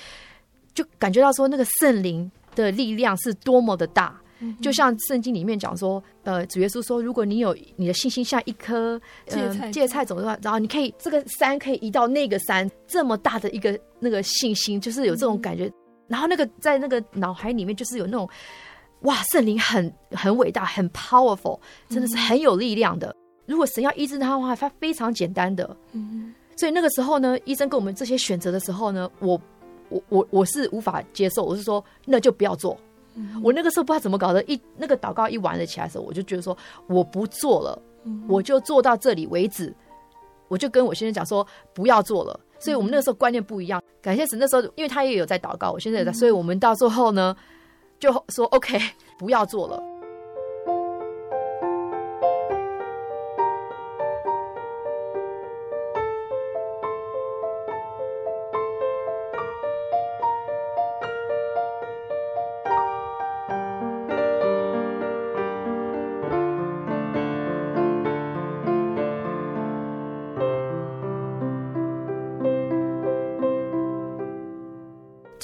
[0.74, 4.20] 就感觉到说那个圣灵的力量是多么的大。
[4.60, 15.64] 就像圣经里面讲说，呃，主耶稣说，如果你有你的信心像一颗呃芥菜种的话，然后你可以这个山可以移到那个山，这么大的一个那个信心，就是有这种感觉。
[15.64, 15.72] 嗯、
[16.08, 18.28] 然后那个在那个脑海里面就是有那种
[19.02, 23.08] 哇，圣灵很很伟大，很 powerful，真的是很有力量的。
[23.08, 25.76] 嗯如果神要医治他的话，他非常简单的。
[25.92, 29.40] 嗯，所以那个时候呢，医生给我们这些选择的时候呢，我
[29.88, 32.76] 我我我是无法接受，我是说那就不要做。
[33.14, 37.80] 嗯，我那个时候不知道怎么搞的，一那个祷告一完了起来的时候，我就觉得说我不做了，
[38.28, 39.72] 我就做到这里为止。
[40.48, 42.38] 我就跟我先生讲说不要做了。
[42.58, 43.82] 所以我们那个时候观念不一样。
[44.00, 47.34] 感谢神，那时候因为他也有在祷告，我现在也在，所以我们到最后呢
[47.98, 48.78] 就说 OK，
[49.18, 49.82] 不要做了。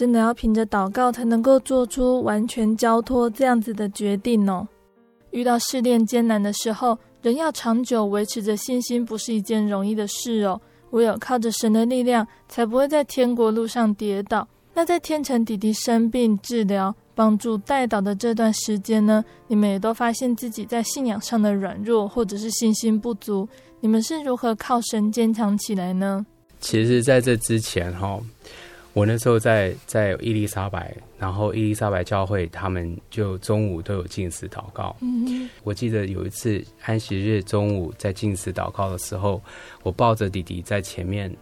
[0.01, 4.67] 真的要凭着祷告才能够做出完全交托这样子的决定哦。
[5.31, 10.59] 遇到试炼艰难的时候，人要长久维持着信心，不是一件容易的事哦。
[10.93, 14.49] 唯有靠着神的力量，才不会在天国路上跌倒。
[14.73, 23.47] 那在天成弟弟生病治疗，帮助代祷的这段时间呢，你们也都发现自己在信仰上的软弱或者是信心不足，
[23.81, 26.25] 你们是如何靠神坚强起来呢？
[26.59, 28.19] 其实，在这之前哈，
[28.93, 34.97] 我那时候在在伊丽莎白，然后伊丽莎白教会他们就中午都有禁食祷告。
[35.01, 39.41] 嗯，我记得有一次安息日中午在禁食祷告的时候，
[39.83, 41.35] 我抱着弟弟在前面，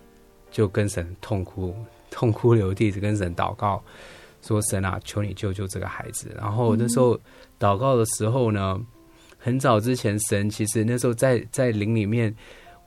[0.50, 1.74] 就跟神痛哭，
[2.10, 3.82] 痛哭流涕，跟神祷告。
[4.40, 6.32] 说神啊，求你救救这个孩子。
[6.36, 7.18] 然后那时候
[7.58, 8.80] 祷告的时候呢，
[9.36, 12.34] 很早之前，神其实那时候在在灵里面，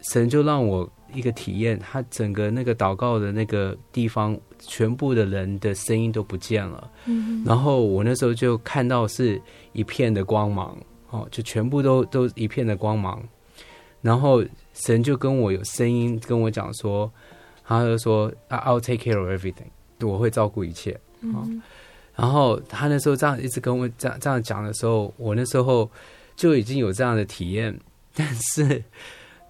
[0.10, 6.90] 神就让我一个体验，他整个那个祷告的那个地方，全部的人的声音都不见了。
[7.06, 9.42] 嗯，然后我那时候就看到是
[9.74, 10.78] 一片的光芒，
[11.10, 13.22] 哦，就全部都都一片的光芒。
[14.02, 14.44] 然后
[14.74, 17.12] 神就跟我有声音跟我讲说，
[17.64, 21.00] 他就说，I'll take care of everything，我会照顾一切。
[21.22, 21.62] 嗯，
[22.16, 25.90] 然后他那时候这样一直跟我这样这样讲的时候，我那时候
[26.36, 27.80] 就已经有这样的体验。
[28.14, 28.84] 但是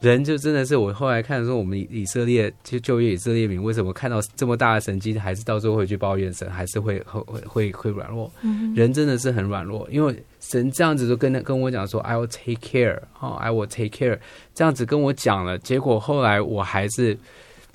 [0.02, 8.30] 人就真的是我后来看说，我们以色列就就业以色列民为什么看到这么大的神迹，还是到最后会去抱怨神，还是会会会会软弱？
[8.42, 14.18] 嗯，人真的是很软弱，因为神这样子就跟跟我讲说，I will take care，哦，I will take care，
[14.56, 17.16] 这样子跟我讲了，结果后来我还是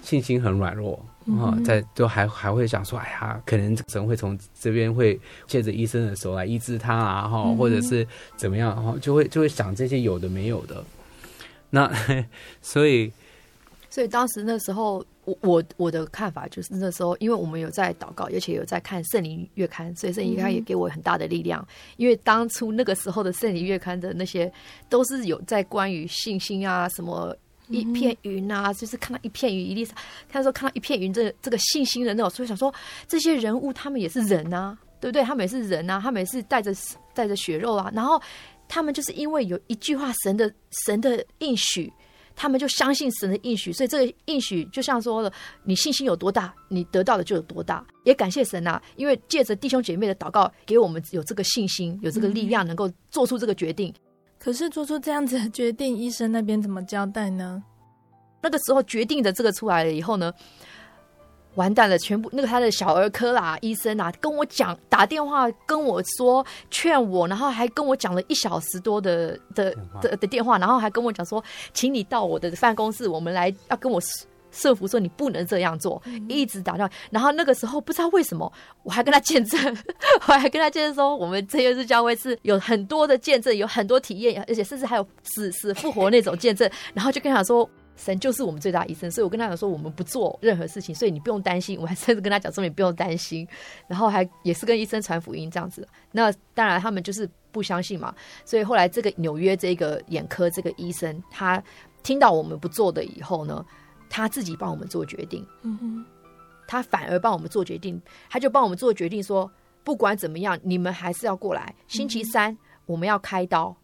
[0.03, 1.01] 信心很软弱。
[1.41, 5.19] 啊，在都还还会想说，哎呀，可能神会从这边会
[5.49, 8.07] 借着医生的手来医治他啊，哈，或者是
[8.37, 10.85] 怎么样，哈，就会就会想这些有的没有的。
[11.71, 11.91] 那
[12.63, 13.13] 所以，
[13.91, 21.67] 所以当时那时候，我我我的看法就是那时候，因为我们有在祷告，而且有在看圣灵月刊，所以圣灵月刊也给我很大的力量。
[21.97, 24.53] 因为当初那个时候的圣灵月刊的那些，
[24.89, 27.37] 都是有在关于信心啊什么。
[27.69, 29.93] 一片云啊，就是看到一片云，伊丽莎，
[30.29, 32.73] 他说看到一片云，这个、这个信心的那种，所以想说
[33.09, 35.25] 这些人物他们也是人啊，对不对？
[35.25, 36.73] 他们也是人啊，他们也是带着
[37.13, 38.23] 带着血肉啊，然后
[38.69, 40.53] 他们就是因为有一句话神的
[40.87, 41.93] 神的应许，
[42.35, 45.33] 他们就相信神的应许，所以这个应许就像说了，
[45.65, 47.85] 你信心有多大，你得到的就有多大。
[48.05, 53.93] 也感谢神啊，因为借着弟兄姐妹的祷告，给我们有这个信心，有这个力量，能够做出这个决定。
[54.39, 57.63] 可是做出这样子的决定，医生那边怎么交代呢？
[58.43, 60.33] 那个时候决定的这个出来了以后呢，
[61.57, 71.43] 完蛋了，全部那个他的小儿科啦医生啊，跟我讲打电话跟我说劝我，然后还跟我讲了一小时多的的的的电话，然后还跟我讲说，
[71.75, 74.01] 请你到我的办公室，我们来要跟我。
[74.53, 76.91] 设伏说你不能这样做，一直打电话。
[77.11, 78.51] 然后那个时候不知道为什么，
[78.85, 79.77] 我还跟他见证，
[80.27, 86.71] 我还跟他见证说，我们这些日教会是有很多的见证，有很多体验，而且甚至还有死死复活那种见证。
[86.95, 91.79] 然后就跟他说，神就是我们最大的医生，所以我跟他讲说，我们不做任何事情，所以你不用担心。
[91.81, 93.47] 我还甚至跟他讲说，你不用担心。
[93.89, 95.87] 然后还也是跟医生传福音这样子。
[96.13, 98.15] 那当然他们就是不相信嘛。
[98.45, 101.63] 所以后来这个纽约这个眼科这个医生，他
[102.03, 103.65] 听到我们不做的以后呢，
[104.09, 106.05] 他自己帮我们做决定，嗯哼，
[106.69, 109.51] 他反而帮我们做决定，他就帮我们做决定说，
[109.83, 111.75] 不管怎么样，你们还是要过来。
[111.89, 113.75] 星期三我们要开刀，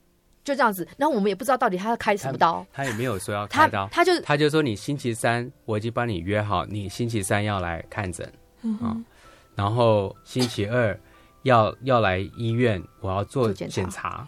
[0.45, 0.87] 就这样子。
[0.97, 8.33] 然后我们也不知道到底他要开什么刀，他，他也没有说要开刀，他，他就他就说你星期三我已经帮你约好，你星期三要来看诊，
[8.63, 9.05] 嗯哼，
[9.55, 10.99] 然后星期二
[11.43, 14.27] 要要来医院，我要做检查，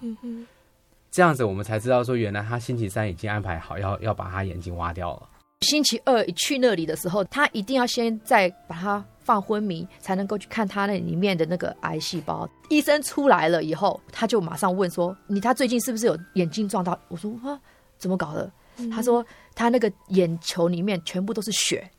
[1.11, 5.29] 这样子我们才知道说，原来他星期三已经安排好要要把他眼睛挖掉了。
[5.61, 12.49] 星期二一去那里的时候，他一定要先再把他放昏迷，才能够去看他那里面的那个癌细胞。
[12.69, 17.59] 医生出来了以后，他就马上问说：“你他最近是不是有眼睛撞到？”我说：“啊，
[17.97, 19.25] 怎么搞的？”嗯、他说
[19.55, 21.91] ：“他那个眼球里面全部都是血，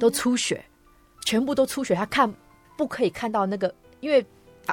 [0.00, 0.64] 都出血，
[1.24, 1.94] 全部都出血。
[1.94, 2.32] 他看
[2.76, 4.26] 不可以看到那个，因为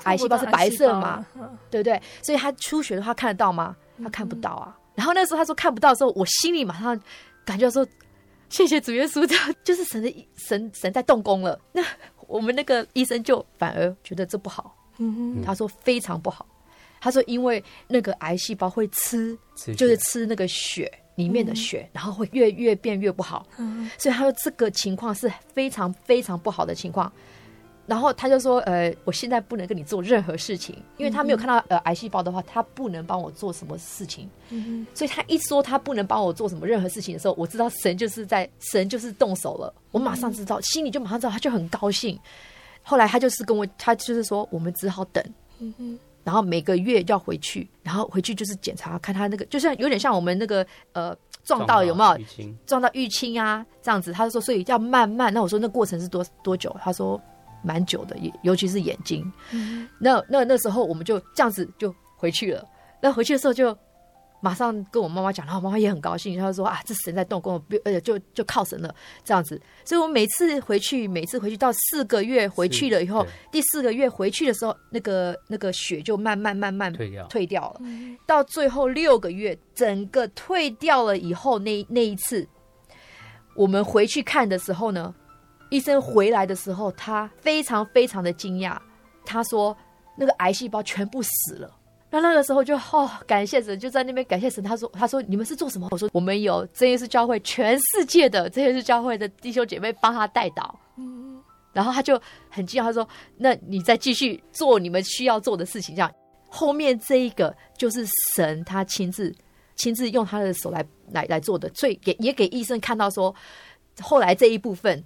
[0.06, 1.24] 癌细胞是白色嘛，
[1.70, 2.02] 对不对？
[2.24, 3.76] 所以他出血的话看得到吗？
[4.02, 4.76] 他看不到啊。
[4.76, 7.00] 嗯、然后那时候他说看不到的时候，我心里马上
[7.46, 7.86] 感觉说。
[8.52, 11.60] 谢谢主耶稣，这样就是神的神神在动工了。
[11.72, 11.82] 那
[12.28, 16.45] 我们那个医生就反而觉得这不好，嗯哼，他说非常不好。
[16.99, 23.47] 他说因为那个癌细胞会吃，吃就是吃那个血里面的血，嗯、然后会越越变越不好。
[23.58, 27.12] 嗯，所以他说这个情况是非常非常不好的情况。
[27.88, 34.30] 然后他就说：“呃，我现在不能跟你做任何事情，因为他没有看到呃癌细胞的话，他不能帮我做什么事情。
[34.50, 39.74] 嗯、所以他一说他不能帮我做什么任何事情的时候，我知道神就是在神就是动手了。
[39.92, 42.18] 我马上知道，嗯、心里就马上知道，他就很高兴。
[42.82, 45.22] 后来他就是跟我，他就是说，我们只好等。
[45.60, 51.14] 嗯、然后每个月要回去，然后回去就是检查，看他那个，就像有点像我们那个呃
[51.44, 52.26] 撞到有没有
[52.66, 54.14] 撞到淤青啊这样子。
[54.14, 55.34] 他就说，所以要慢慢。
[55.34, 56.74] 那我说那过程是多多久？
[56.82, 57.20] 他说。
[57.64, 59.32] 蛮久的，也尤其是眼睛。
[59.51, 62.66] 嗯、那那那时候我们就这样子就回去了。
[63.01, 63.76] 那回去的时候就
[64.43, 68.93] 马上跟我妈妈讲，然后妈妈也很高兴，她说啊，这神在动工，呃，就就靠神了，
[69.24, 69.62] 这样子。
[69.86, 77.82] 所以我每次回去，每次回去到四个月回去了以后，第四个月回去的时候，那个那个血就慢慢慢慢退掉退掉了。
[78.26, 82.47] 到最后六个月，整个退掉了以后，那那一次
[83.55, 85.14] 我们回去看的时候呢，
[85.72, 88.78] 医生回来的时候，他非常非常的惊讶，
[89.26, 89.76] 他说
[90.16, 91.78] 那个癌细胞全部死了。
[92.14, 94.62] 那那个时候就哦，感谢神，就在那边感谢神。
[94.62, 101.42] 他说：“他说你们是做什么？”我说：“我们有真耶稣教会全世界的真耶稣教会的弟兄姐妹帮他代祷。”嗯，
[101.72, 103.08] 然后他就很惊讶，他说
[103.40, 106.14] ：“那你再继续做你们需要做的事情。”这样
[106.50, 108.06] 后面这一个就是
[108.36, 109.34] 神他亲自
[109.78, 113.34] 亲自用他的手来来来做的，所以给也给医生看到说，
[114.02, 115.02] 后来这一部分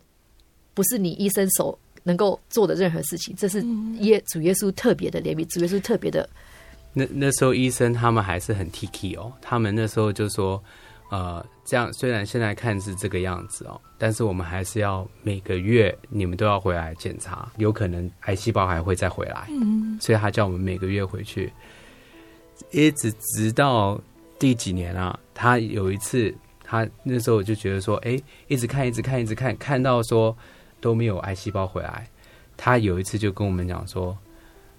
[0.76, 3.66] 不是你医生手能够做的任何事情，这是
[4.02, 6.30] 耶主耶稣特别的怜悯，主耶稣特别的。
[6.94, 10.64] 那那时候医生他们还是很 Tiki 哦，他们那时候就说，
[11.10, 21.52] 呃，这样虽然现在看是这个样子哦，但是我们还是要每个月你们都要回来检查，有可能癌细胞还会再回来，嗯，所以他叫我们每个月回去，
[22.72, 24.00] 一直直到
[24.40, 28.18] 第几年啊，他有一次他那时候我就觉得说，哎，
[28.48, 30.36] 一直看一直看一直看，看到说
[30.86, 32.08] 都没有癌细胞回来，
[32.56, 34.16] 他有一次就跟我们讲说。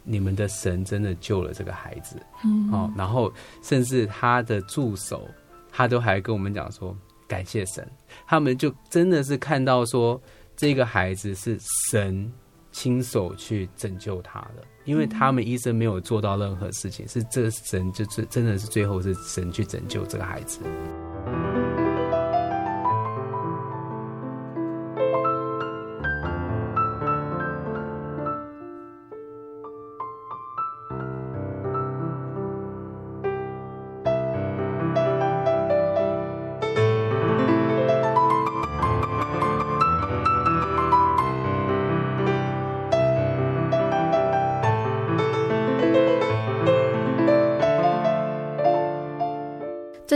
[0.09, 5.28] 你们的神真的救了这个孩子，嗯，哦，然后甚至他的助手，
[5.72, 6.96] 他都还跟我们讲说
[7.26, 7.84] 感谢神，
[8.24, 10.22] 他们就真的是看到说
[10.57, 11.59] 这个孩子是
[11.90, 12.32] 神
[12.70, 20.61] 亲手去拯救他的，因为他们医生没有做到任何事情，是这神就是真的是最后是神去拯救这个孩子。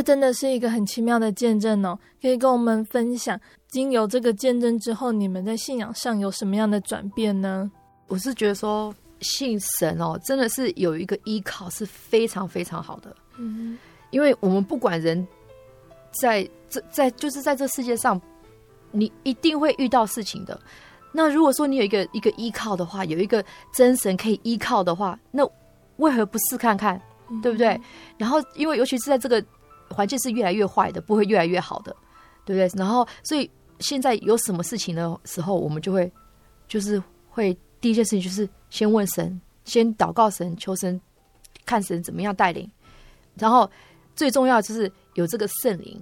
[0.01, 3.38] 这真的是一个很奇妙的见证哦，可以跟我们分享。
[3.68, 7.70] 经由这个见证之后，你们在信仰上有什么样的转变呢？
[8.07, 13.14] 我是觉得说，信神哦，真的是有一个依靠是非常非常好的。
[13.36, 13.76] 嗯，
[14.09, 15.28] 因为我们不管人
[16.12, 18.18] 在这在就是在这世界上，
[18.92, 20.59] 你一定会遇到事情的。
[21.12, 23.44] 那如果说你有一个一个依靠的话，有一个
[23.74, 25.46] 真神可以依靠的话，那
[25.98, 26.98] 为何不试看看？
[27.42, 27.68] 对不对？
[27.74, 27.82] 嗯，
[28.16, 29.44] 然后，因为尤其是在这个。
[29.91, 31.95] 环境是越来越坏的，不会越来越好的，
[32.45, 32.78] 对不对？
[32.78, 36.11] 然后，所以现在有什么事情的时候，我们就会
[36.68, 40.99] 就是会第一件事情就是先问神，先祷告神，求神
[41.66, 42.70] 看神怎么样带领。
[43.34, 43.68] 然后
[44.14, 46.01] 最重要就是有这个圣灵，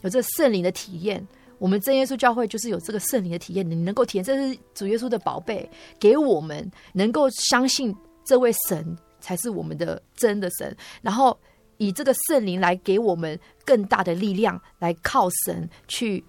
[0.00, 1.26] 有这个圣灵的体验。
[1.58, 5.68] 我们真耶稣教会就是有这个圣灵的体验，你能够体验，这是主耶稣的宝贝，
[6.00, 10.74] 给我们能够相信这位神才是我们的真的神。
[11.02, 11.38] 然后。
[11.78, 16.22] 以这个圣灵来给我们更大的力量，来靠神去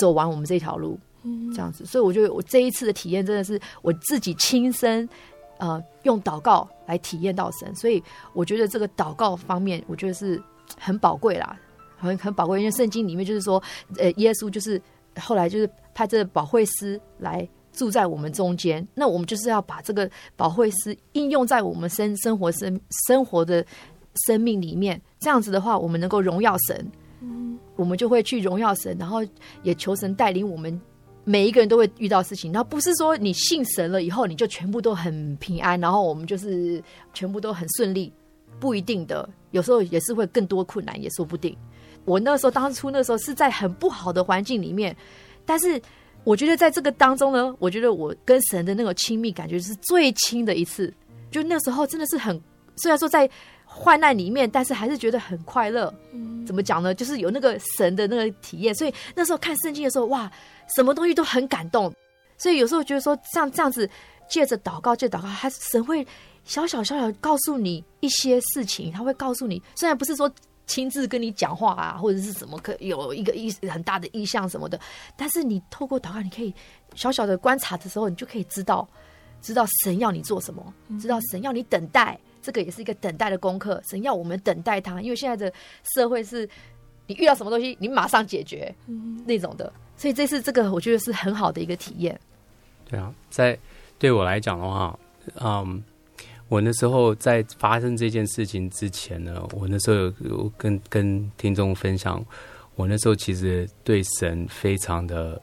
[0.00, 0.98] 走完我们这条路，
[1.54, 1.84] 这样子。
[1.84, 5.08] 所以我觉得我这一次的体验真的是我自己亲身
[5.58, 8.02] 呃用祷告来体验到神，所以
[8.34, 10.40] 我觉得这个祷告方面，我觉得是
[10.78, 11.58] 很宝贵啦，
[11.96, 12.58] 很很宝贵。
[12.60, 13.62] 因为圣经里面就是说，
[13.96, 14.80] 呃，耶稣就是
[15.18, 23.64] 后来就是派这个保惠师来住在我们中间，那我们就是要把这个保惠师应用在我们生生活生生活的。
[24.26, 29.18] 生命里面，这样子的话，我们能够荣耀神，嗯，我们就会去荣耀神，然后
[29.62, 30.80] 也求神带领我们。
[31.24, 36.82] 每一个人都会遇到事情，然后不是说你信神了以后，你就全部都很平安，然后我们就是
[37.14, 38.12] 全部都很顺利，
[38.58, 41.56] 不一定的，有时候也是会更多困难，也说不定。
[42.04, 44.96] 我那时候当初那时候是在很不好的环境里面，
[45.46, 45.80] 但是
[46.24, 50.92] 我觉得在这个当中呢，我觉得我跟神的那个亲密感觉是最亲的一次，
[51.30, 52.42] 就那时候真的是很，
[52.74, 53.30] 虽然说在。
[53.74, 55.92] 患难里面，但是还是觉得很快乐。
[56.12, 56.94] 嗯，怎么讲呢？
[56.94, 58.74] 就是有那个神的那个体验。
[58.74, 60.30] 所以那时候看圣经的时候，哇，
[60.76, 61.92] 什么东西都很感动。
[62.36, 63.88] 所以有时候觉得说，像这样子
[64.28, 66.06] 借着祷告，借祷告，他神会
[66.44, 70.30] 小小小小告诉你一些事情，他会告诉你，虽然不是说
[70.66, 74.78] 亲自跟你讲话啊，或者是什么可有一个意很大的意向什么的，
[75.16, 76.54] 但是你透过祷告，你可以
[76.94, 78.86] 小小的观察的时候，你就可以知道，
[79.40, 82.18] 知道神要你做什么，知道神要你等待。
[82.42, 85.52] 这个也是一个等待的功课，神要我们等待他，因为现在的
[85.94, 86.48] 社会是，
[87.06, 92.20] 你遇到什么东西，你马上解决，嗯，那种的，所以这次这个我觉得是很好的一个体验。
[92.84, 93.58] 对啊，在
[93.98, 94.98] 对我来讲的话，
[95.40, 95.82] 嗯，
[96.48, 102.22] 我那时候在发生这件事情之前呢，我那时候有，有跟跟听众分享，
[102.74, 105.40] 我那时候其实对神非常的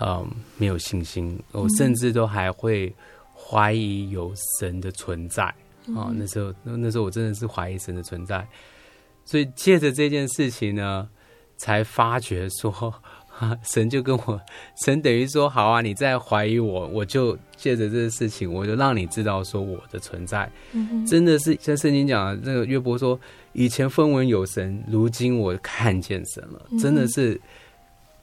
[0.00, 0.28] 嗯
[0.58, 2.92] 没有信心，我甚至都还会
[3.34, 5.54] 怀疑有神的存在
[5.88, 6.16] 啊、嗯。
[6.18, 8.46] 那时候那那时候我真的是怀疑神的存在，
[9.24, 11.08] 所以借着这件事情呢，
[11.56, 12.94] 才发觉说。
[13.64, 14.40] 神就跟我，
[14.84, 23.18] 神等于说好啊，你在怀疑我，我就借着这个事情，我就让你知道说我的存在，嗯、真的是像圣经讲的那个约伯说，
[23.52, 27.38] 以前分文有神，如今我看见神了，嗯、真的是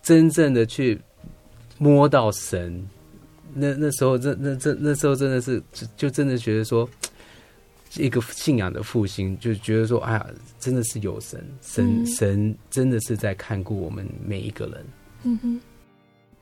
[0.02, 0.98] 真正的去
[1.78, 2.88] 摸到神，
[3.54, 6.88] 那那时候那那这那时候真的是就就真的觉得说。
[7.96, 10.26] 一个信仰的复兴，就觉得说，哎呀，
[10.60, 14.86] 真的是有神，神神真的是在看顾我们每一个人。
[15.24, 15.62] 嗯哼。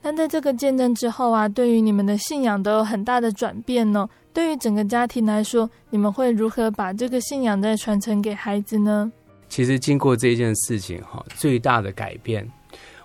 [0.01, 4.07] 那在这个见证之后啊，对于你们的信仰都有很大的转变呢。
[4.31, 9.11] 对于整个家庭来说，你们会如何把这个信仰再传承给孩子呢？
[9.49, 12.47] 其实经过这件事情哈，最大的改变，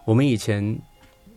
[0.04, 0.78] 我们以前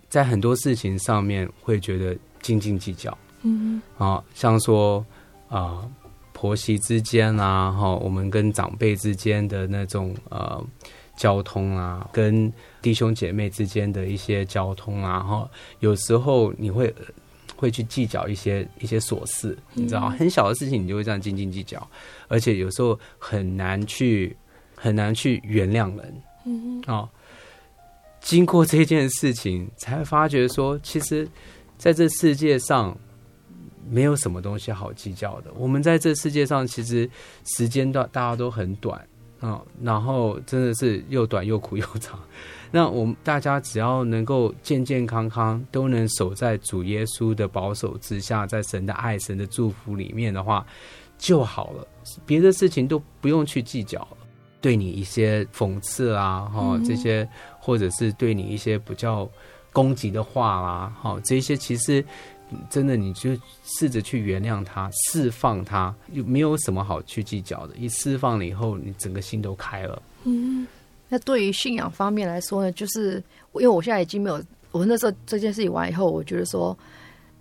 [0.10, 3.18] 在很多事情上面会觉得斤斤计较。
[3.43, 4.05] 嗯哼。
[4.05, 5.03] 啊，像说
[5.47, 5.89] 啊。
[6.39, 10.63] 婆媳之间啊，哈，我们跟长辈之间的那种呃
[11.17, 16.93] 交通啊，跟弟兄姐妹之间的一些交通啊，哈，有时候你会
[17.55, 21.81] 会去计较一些一些琐事，你知道，很小的事情你就会这样斤斤计较，
[22.27, 24.38] 而且有时候很难去
[24.75, 27.09] 很难去原谅人，嗯啊，
[28.21, 31.27] 经过这件事情，才发觉说，其实
[31.79, 32.95] 在这世界上。
[33.89, 35.51] 没有什么东西好计较的。
[35.55, 37.09] 我们在这世界上，其实
[37.45, 38.99] 时间段大家都很短
[39.39, 42.19] 啊，然后真的是又短又苦又长。
[42.69, 50.65] 那我们大家只要能够健健康康，都能守在主耶稣的保守之下，在神的爱、神的祝福里面的话，
[51.17, 51.88] 就好了。
[52.25, 54.17] 别的事情都不用去计较了。
[54.59, 57.27] 对你一些讽刺啊，哈，这些
[57.59, 59.29] 或者是对你一些比较
[59.71, 62.03] 攻击的话啦，哈，这些其实。
[62.69, 63.31] 真的，你就
[63.63, 67.75] 试着去原谅他，释放他，又没有什么好去计较的。
[67.75, 70.01] 一释放了以后，你整个心都开了。
[70.23, 70.65] 嗯，
[71.09, 73.15] 那对于信仰方面来说呢，就是
[73.53, 74.41] 因为我现在已经没有，
[74.71, 76.77] 我那时候这件事情完以后，我觉得说，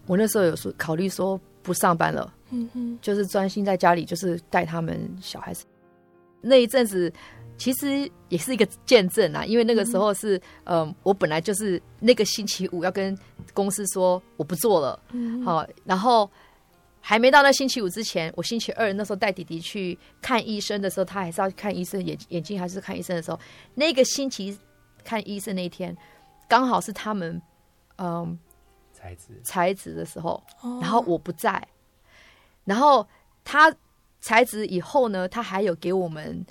[0.07, 5.65] 我那时候有说考虑说不上班了，嗯哼，就是专心在家里，就是带他们小孩子。
[6.41, 7.13] 那一阵子。
[7.59, 13.17] 其实也是一个见证啊，因为那个时候是，嗯、呃，我本来就是那个星期五要跟
[13.55, 16.31] 公司说我不做了，嗯，好，然后
[17.01, 23.41] 还没到那星期五之前，我星期二那时候带弟弟去看医生的时候，他还是要看医生，眼眼睛还是看医生的时候，
[23.75, 24.59] 那个星期
[25.03, 25.97] 看医生那一天，
[26.47, 27.41] 刚好是他们，
[27.97, 28.39] 嗯、呃，
[28.93, 30.43] 才子才子的时候，
[30.83, 31.67] 然后我不在，
[32.65, 33.07] 然后
[33.45, 33.75] 他
[34.21, 36.45] 才子以后呢，他还有给我们。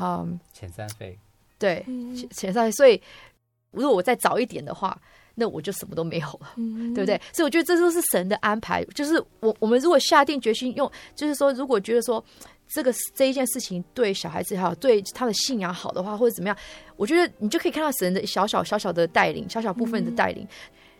[0.00, 1.18] 嗯，遣散费，
[1.58, 2.70] 对，遣遣散费。
[2.72, 3.00] 所以，
[3.70, 4.98] 如果我再早一点的话，
[5.34, 7.20] 那我就什么都没有了，嗯、 对不对？
[7.32, 8.84] 所以我觉得这都是神的安排。
[8.86, 12.22] 就是我我们如果下定决心用，就是说，如果觉得说
[12.68, 16.56] 这个这一件事情对小孩子好，对他的信仰好的话，或者怎么样，
[16.96, 20.44] 我觉得你就可以看到神的小小小小的带领，小小部分的带领。
[20.44, 20.48] 嗯、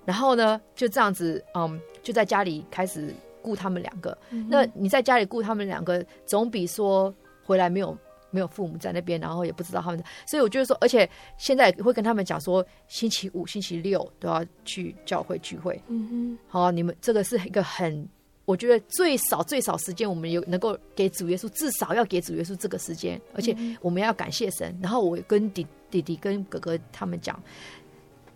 [0.06, 4.16] 然后呢，就这样子，嗯，就在家里开始顾他们两个。
[4.30, 7.12] 嗯、那你在家里顾他们两个，总比说
[7.44, 7.96] 回来没有。
[8.30, 15.80] 没有父母在那边，然后也不知道他们，所以我觉得说，而且现在会跟他们讲说，星期五、星期六都要去教会聚会。
[15.88, 18.08] 嗯哼，好，你们这个是一个很，
[18.44, 24.78] 我觉得最少最少时间，我们有能够给主耶稣，至少要给主耶稣这个时间，而且我们要感谢神。
[24.82, 27.42] 然后我跟弟弟弟跟哥哥他们讲，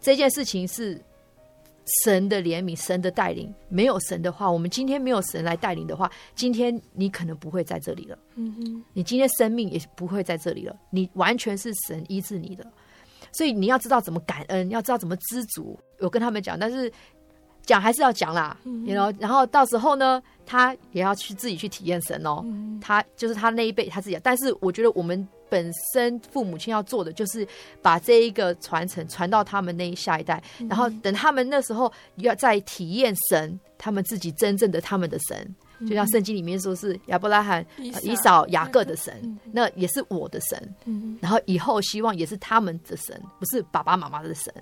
[0.01, 1.01] 这件事情是。
[2.05, 8.19] 神的怜悯，神的带领，没有神的话，我们今天没有神来带领的话，今天你可能不会在这里了。
[8.37, 10.75] 嗯哼，你今天生命也不会在这里了。
[10.91, 12.65] 你完全是神医治你的，
[13.33, 15.79] 所以你要知道怎么感恩，要知道怎么知足。
[15.99, 16.91] 我跟他们讲，但是
[17.63, 22.41] 讲还是要讲啦，嗯，然后然后到时候呢，他也要去自己去体验神哦。
[22.45, 25.27] 嗯，他就是他那一辈他自己，但是我觉得我们。
[25.55, 27.47] 本身父母亲要做的就是
[27.81, 41.17] 把这一个传承传到他们那一下一代，嗯，然后等他们那时候要再体验神，他们自己真正的他们的神，嗯，就像圣经里面说是亚伯拉罕、以扫、雅各的神，嗯，那也是我的神，嗯。
[41.23, 44.53] 然后以后希望也是他们的神，不是爸爸妈妈的神，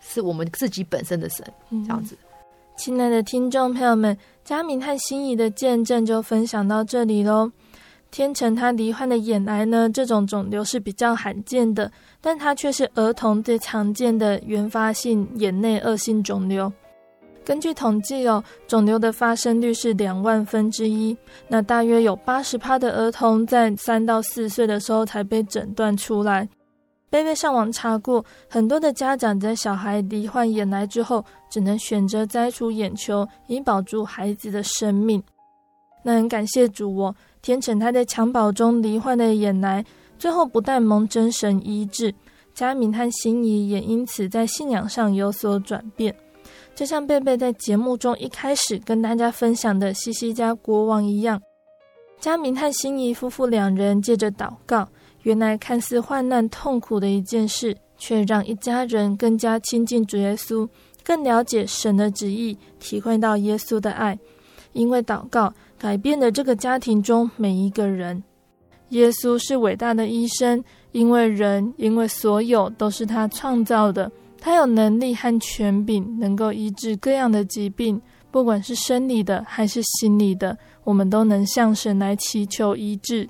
[0.00, 2.18] 是我们自己本身的神，嗯，这样子。
[2.76, 7.52] 亲爱的听众朋友们，佳明和心仪的见证就分享到这里喽。
[8.14, 11.90] 天成他罹患的眼癌呢，这种肿瘤是比较罕见的，
[12.20, 16.72] 但它却是儿童最常见的原发性眼内恶性肿瘤。
[17.44, 21.16] 根据统计哦，肿瘤的发生率是两万分之一。
[21.48, 26.48] 那大约有八十趴的儿童在三到四岁的时候才被诊断出来。
[27.10, 35.20] 贝贝上网查过，很多的家长在小孩罹患眼癌之后，只能选择摘除眼球，以保住孩子的生命。
[36.04, 39.84] 那很感谢主哦，天成他在襁褓中罹患的眼癌，
[40.18, 42.14] 最后不但蒙真神医治，
[42.54, 46.16] 佳明和心怡也因此在信仰上有所转变。
[46.74, 51.38] 就像贝贝在节目中一开始跟大家分享的西西家国王一样，
[52.18, 54.88] 佳明和心怡夫妇两人借着祷告，
[55.24, 60.66] 原来看似患难痛苦的一件事，却让一家人更加亲近主耶稣，
[61.04, 64.18] 更了解神的旨意，体会到耶稣的爱。
[64.72, 65.54] 因为祷告，
[65.84, 68.24] 改变了这个家庭中每一个人。
[68.88, 74.10] 耶稣是伟大的医生，因为人，因为所有都是他创造的。
[74.40, 83.28] 他有能力和权柄，能够医治各样的疾病，不管是生理的还是心理的，我们都能向神来祈求医治。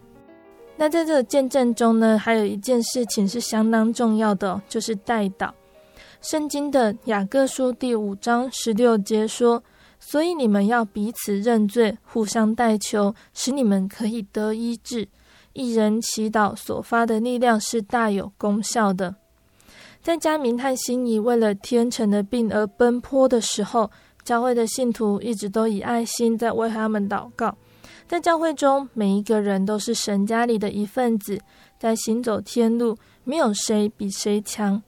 [0.77, 5.51] 那在这个见证中呢，还有一件事情是相当重要的，就是代祷。
[6.21, 9.61] 圣经的雅各书第五章十六节说
[10.07, 15.09] ：“所以你们要彼此认罪，互相代求，使你们可以得医治。
[15.55, 19.17] 一人祈祷所发的力量是大有功效的。”
[20.03, 23.91] 在佳明和心怡为了天成的病而奔波的时候，
[24.23, 27.57] 教会的信徒一直都以爱心在为他们祷告。
[28.07, 31.41] 在教会中，每一个人都是神家里的一份子，
[31.79, 32.95] 在行走天路，
[33.25, 34.83] 没有谁比谁强。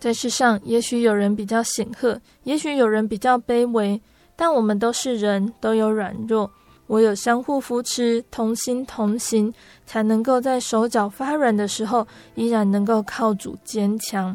[0.00, 4.02] 在世上，也许有人比较显赫，也许有人比较卑微，
[4.40, 6.50] 但我们都是人，都有软弱。
[6.86, 9.52] 唯有相互扶持，同心同行，
[9.84, 14.34] 才能够在手脚发软的时候，依然能够靠主坚强。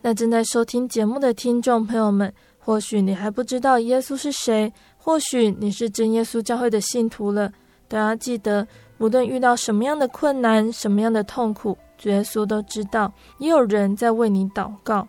[0.00, 7.52] 那正在收听节目的听众朋友们，或许你还不知道耶稣是谁，或许你是真耶稣教会的信徒了，
[7.86, 8.66] 都要记得，
[8.96, 15.06] 无论遇到什么样的困难、什么样的痛苦，主耶稣都知道，也有人在为你祷告。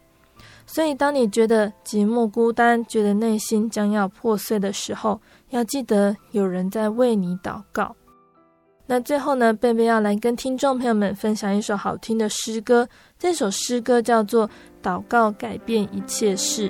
[0.65, 7.95] 所以，当你觉得寂寞孤单，觉得内心将要破碎的时候，要记得有人在为你祷告。
[8.87, 12.87] 那最后呢，贝贝要来跟听众朋友们分享一首好听的诗歌。
[13.17, 14.47] 这首诗歌叫做
[14.83, 16.69] 《祷告改变一切事》。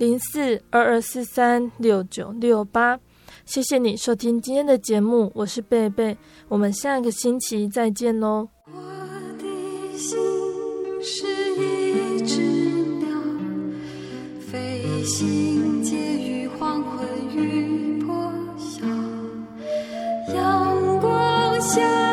[0.00, 2.98] 零四二二四三六九六八。
[3.44, 6.16] 谢谢你收听今天的节目我是贝贝。
[6.48, 8.80] 我们下个星期再见哦我
[9.36, 10.18] 的心
[11.02, 12.40] 是一只
[12.96, 13.08] 鸟
[14.40, 18.86] 飞行借一黄昏雨破晓。
[20.34, 22.09] 阳光下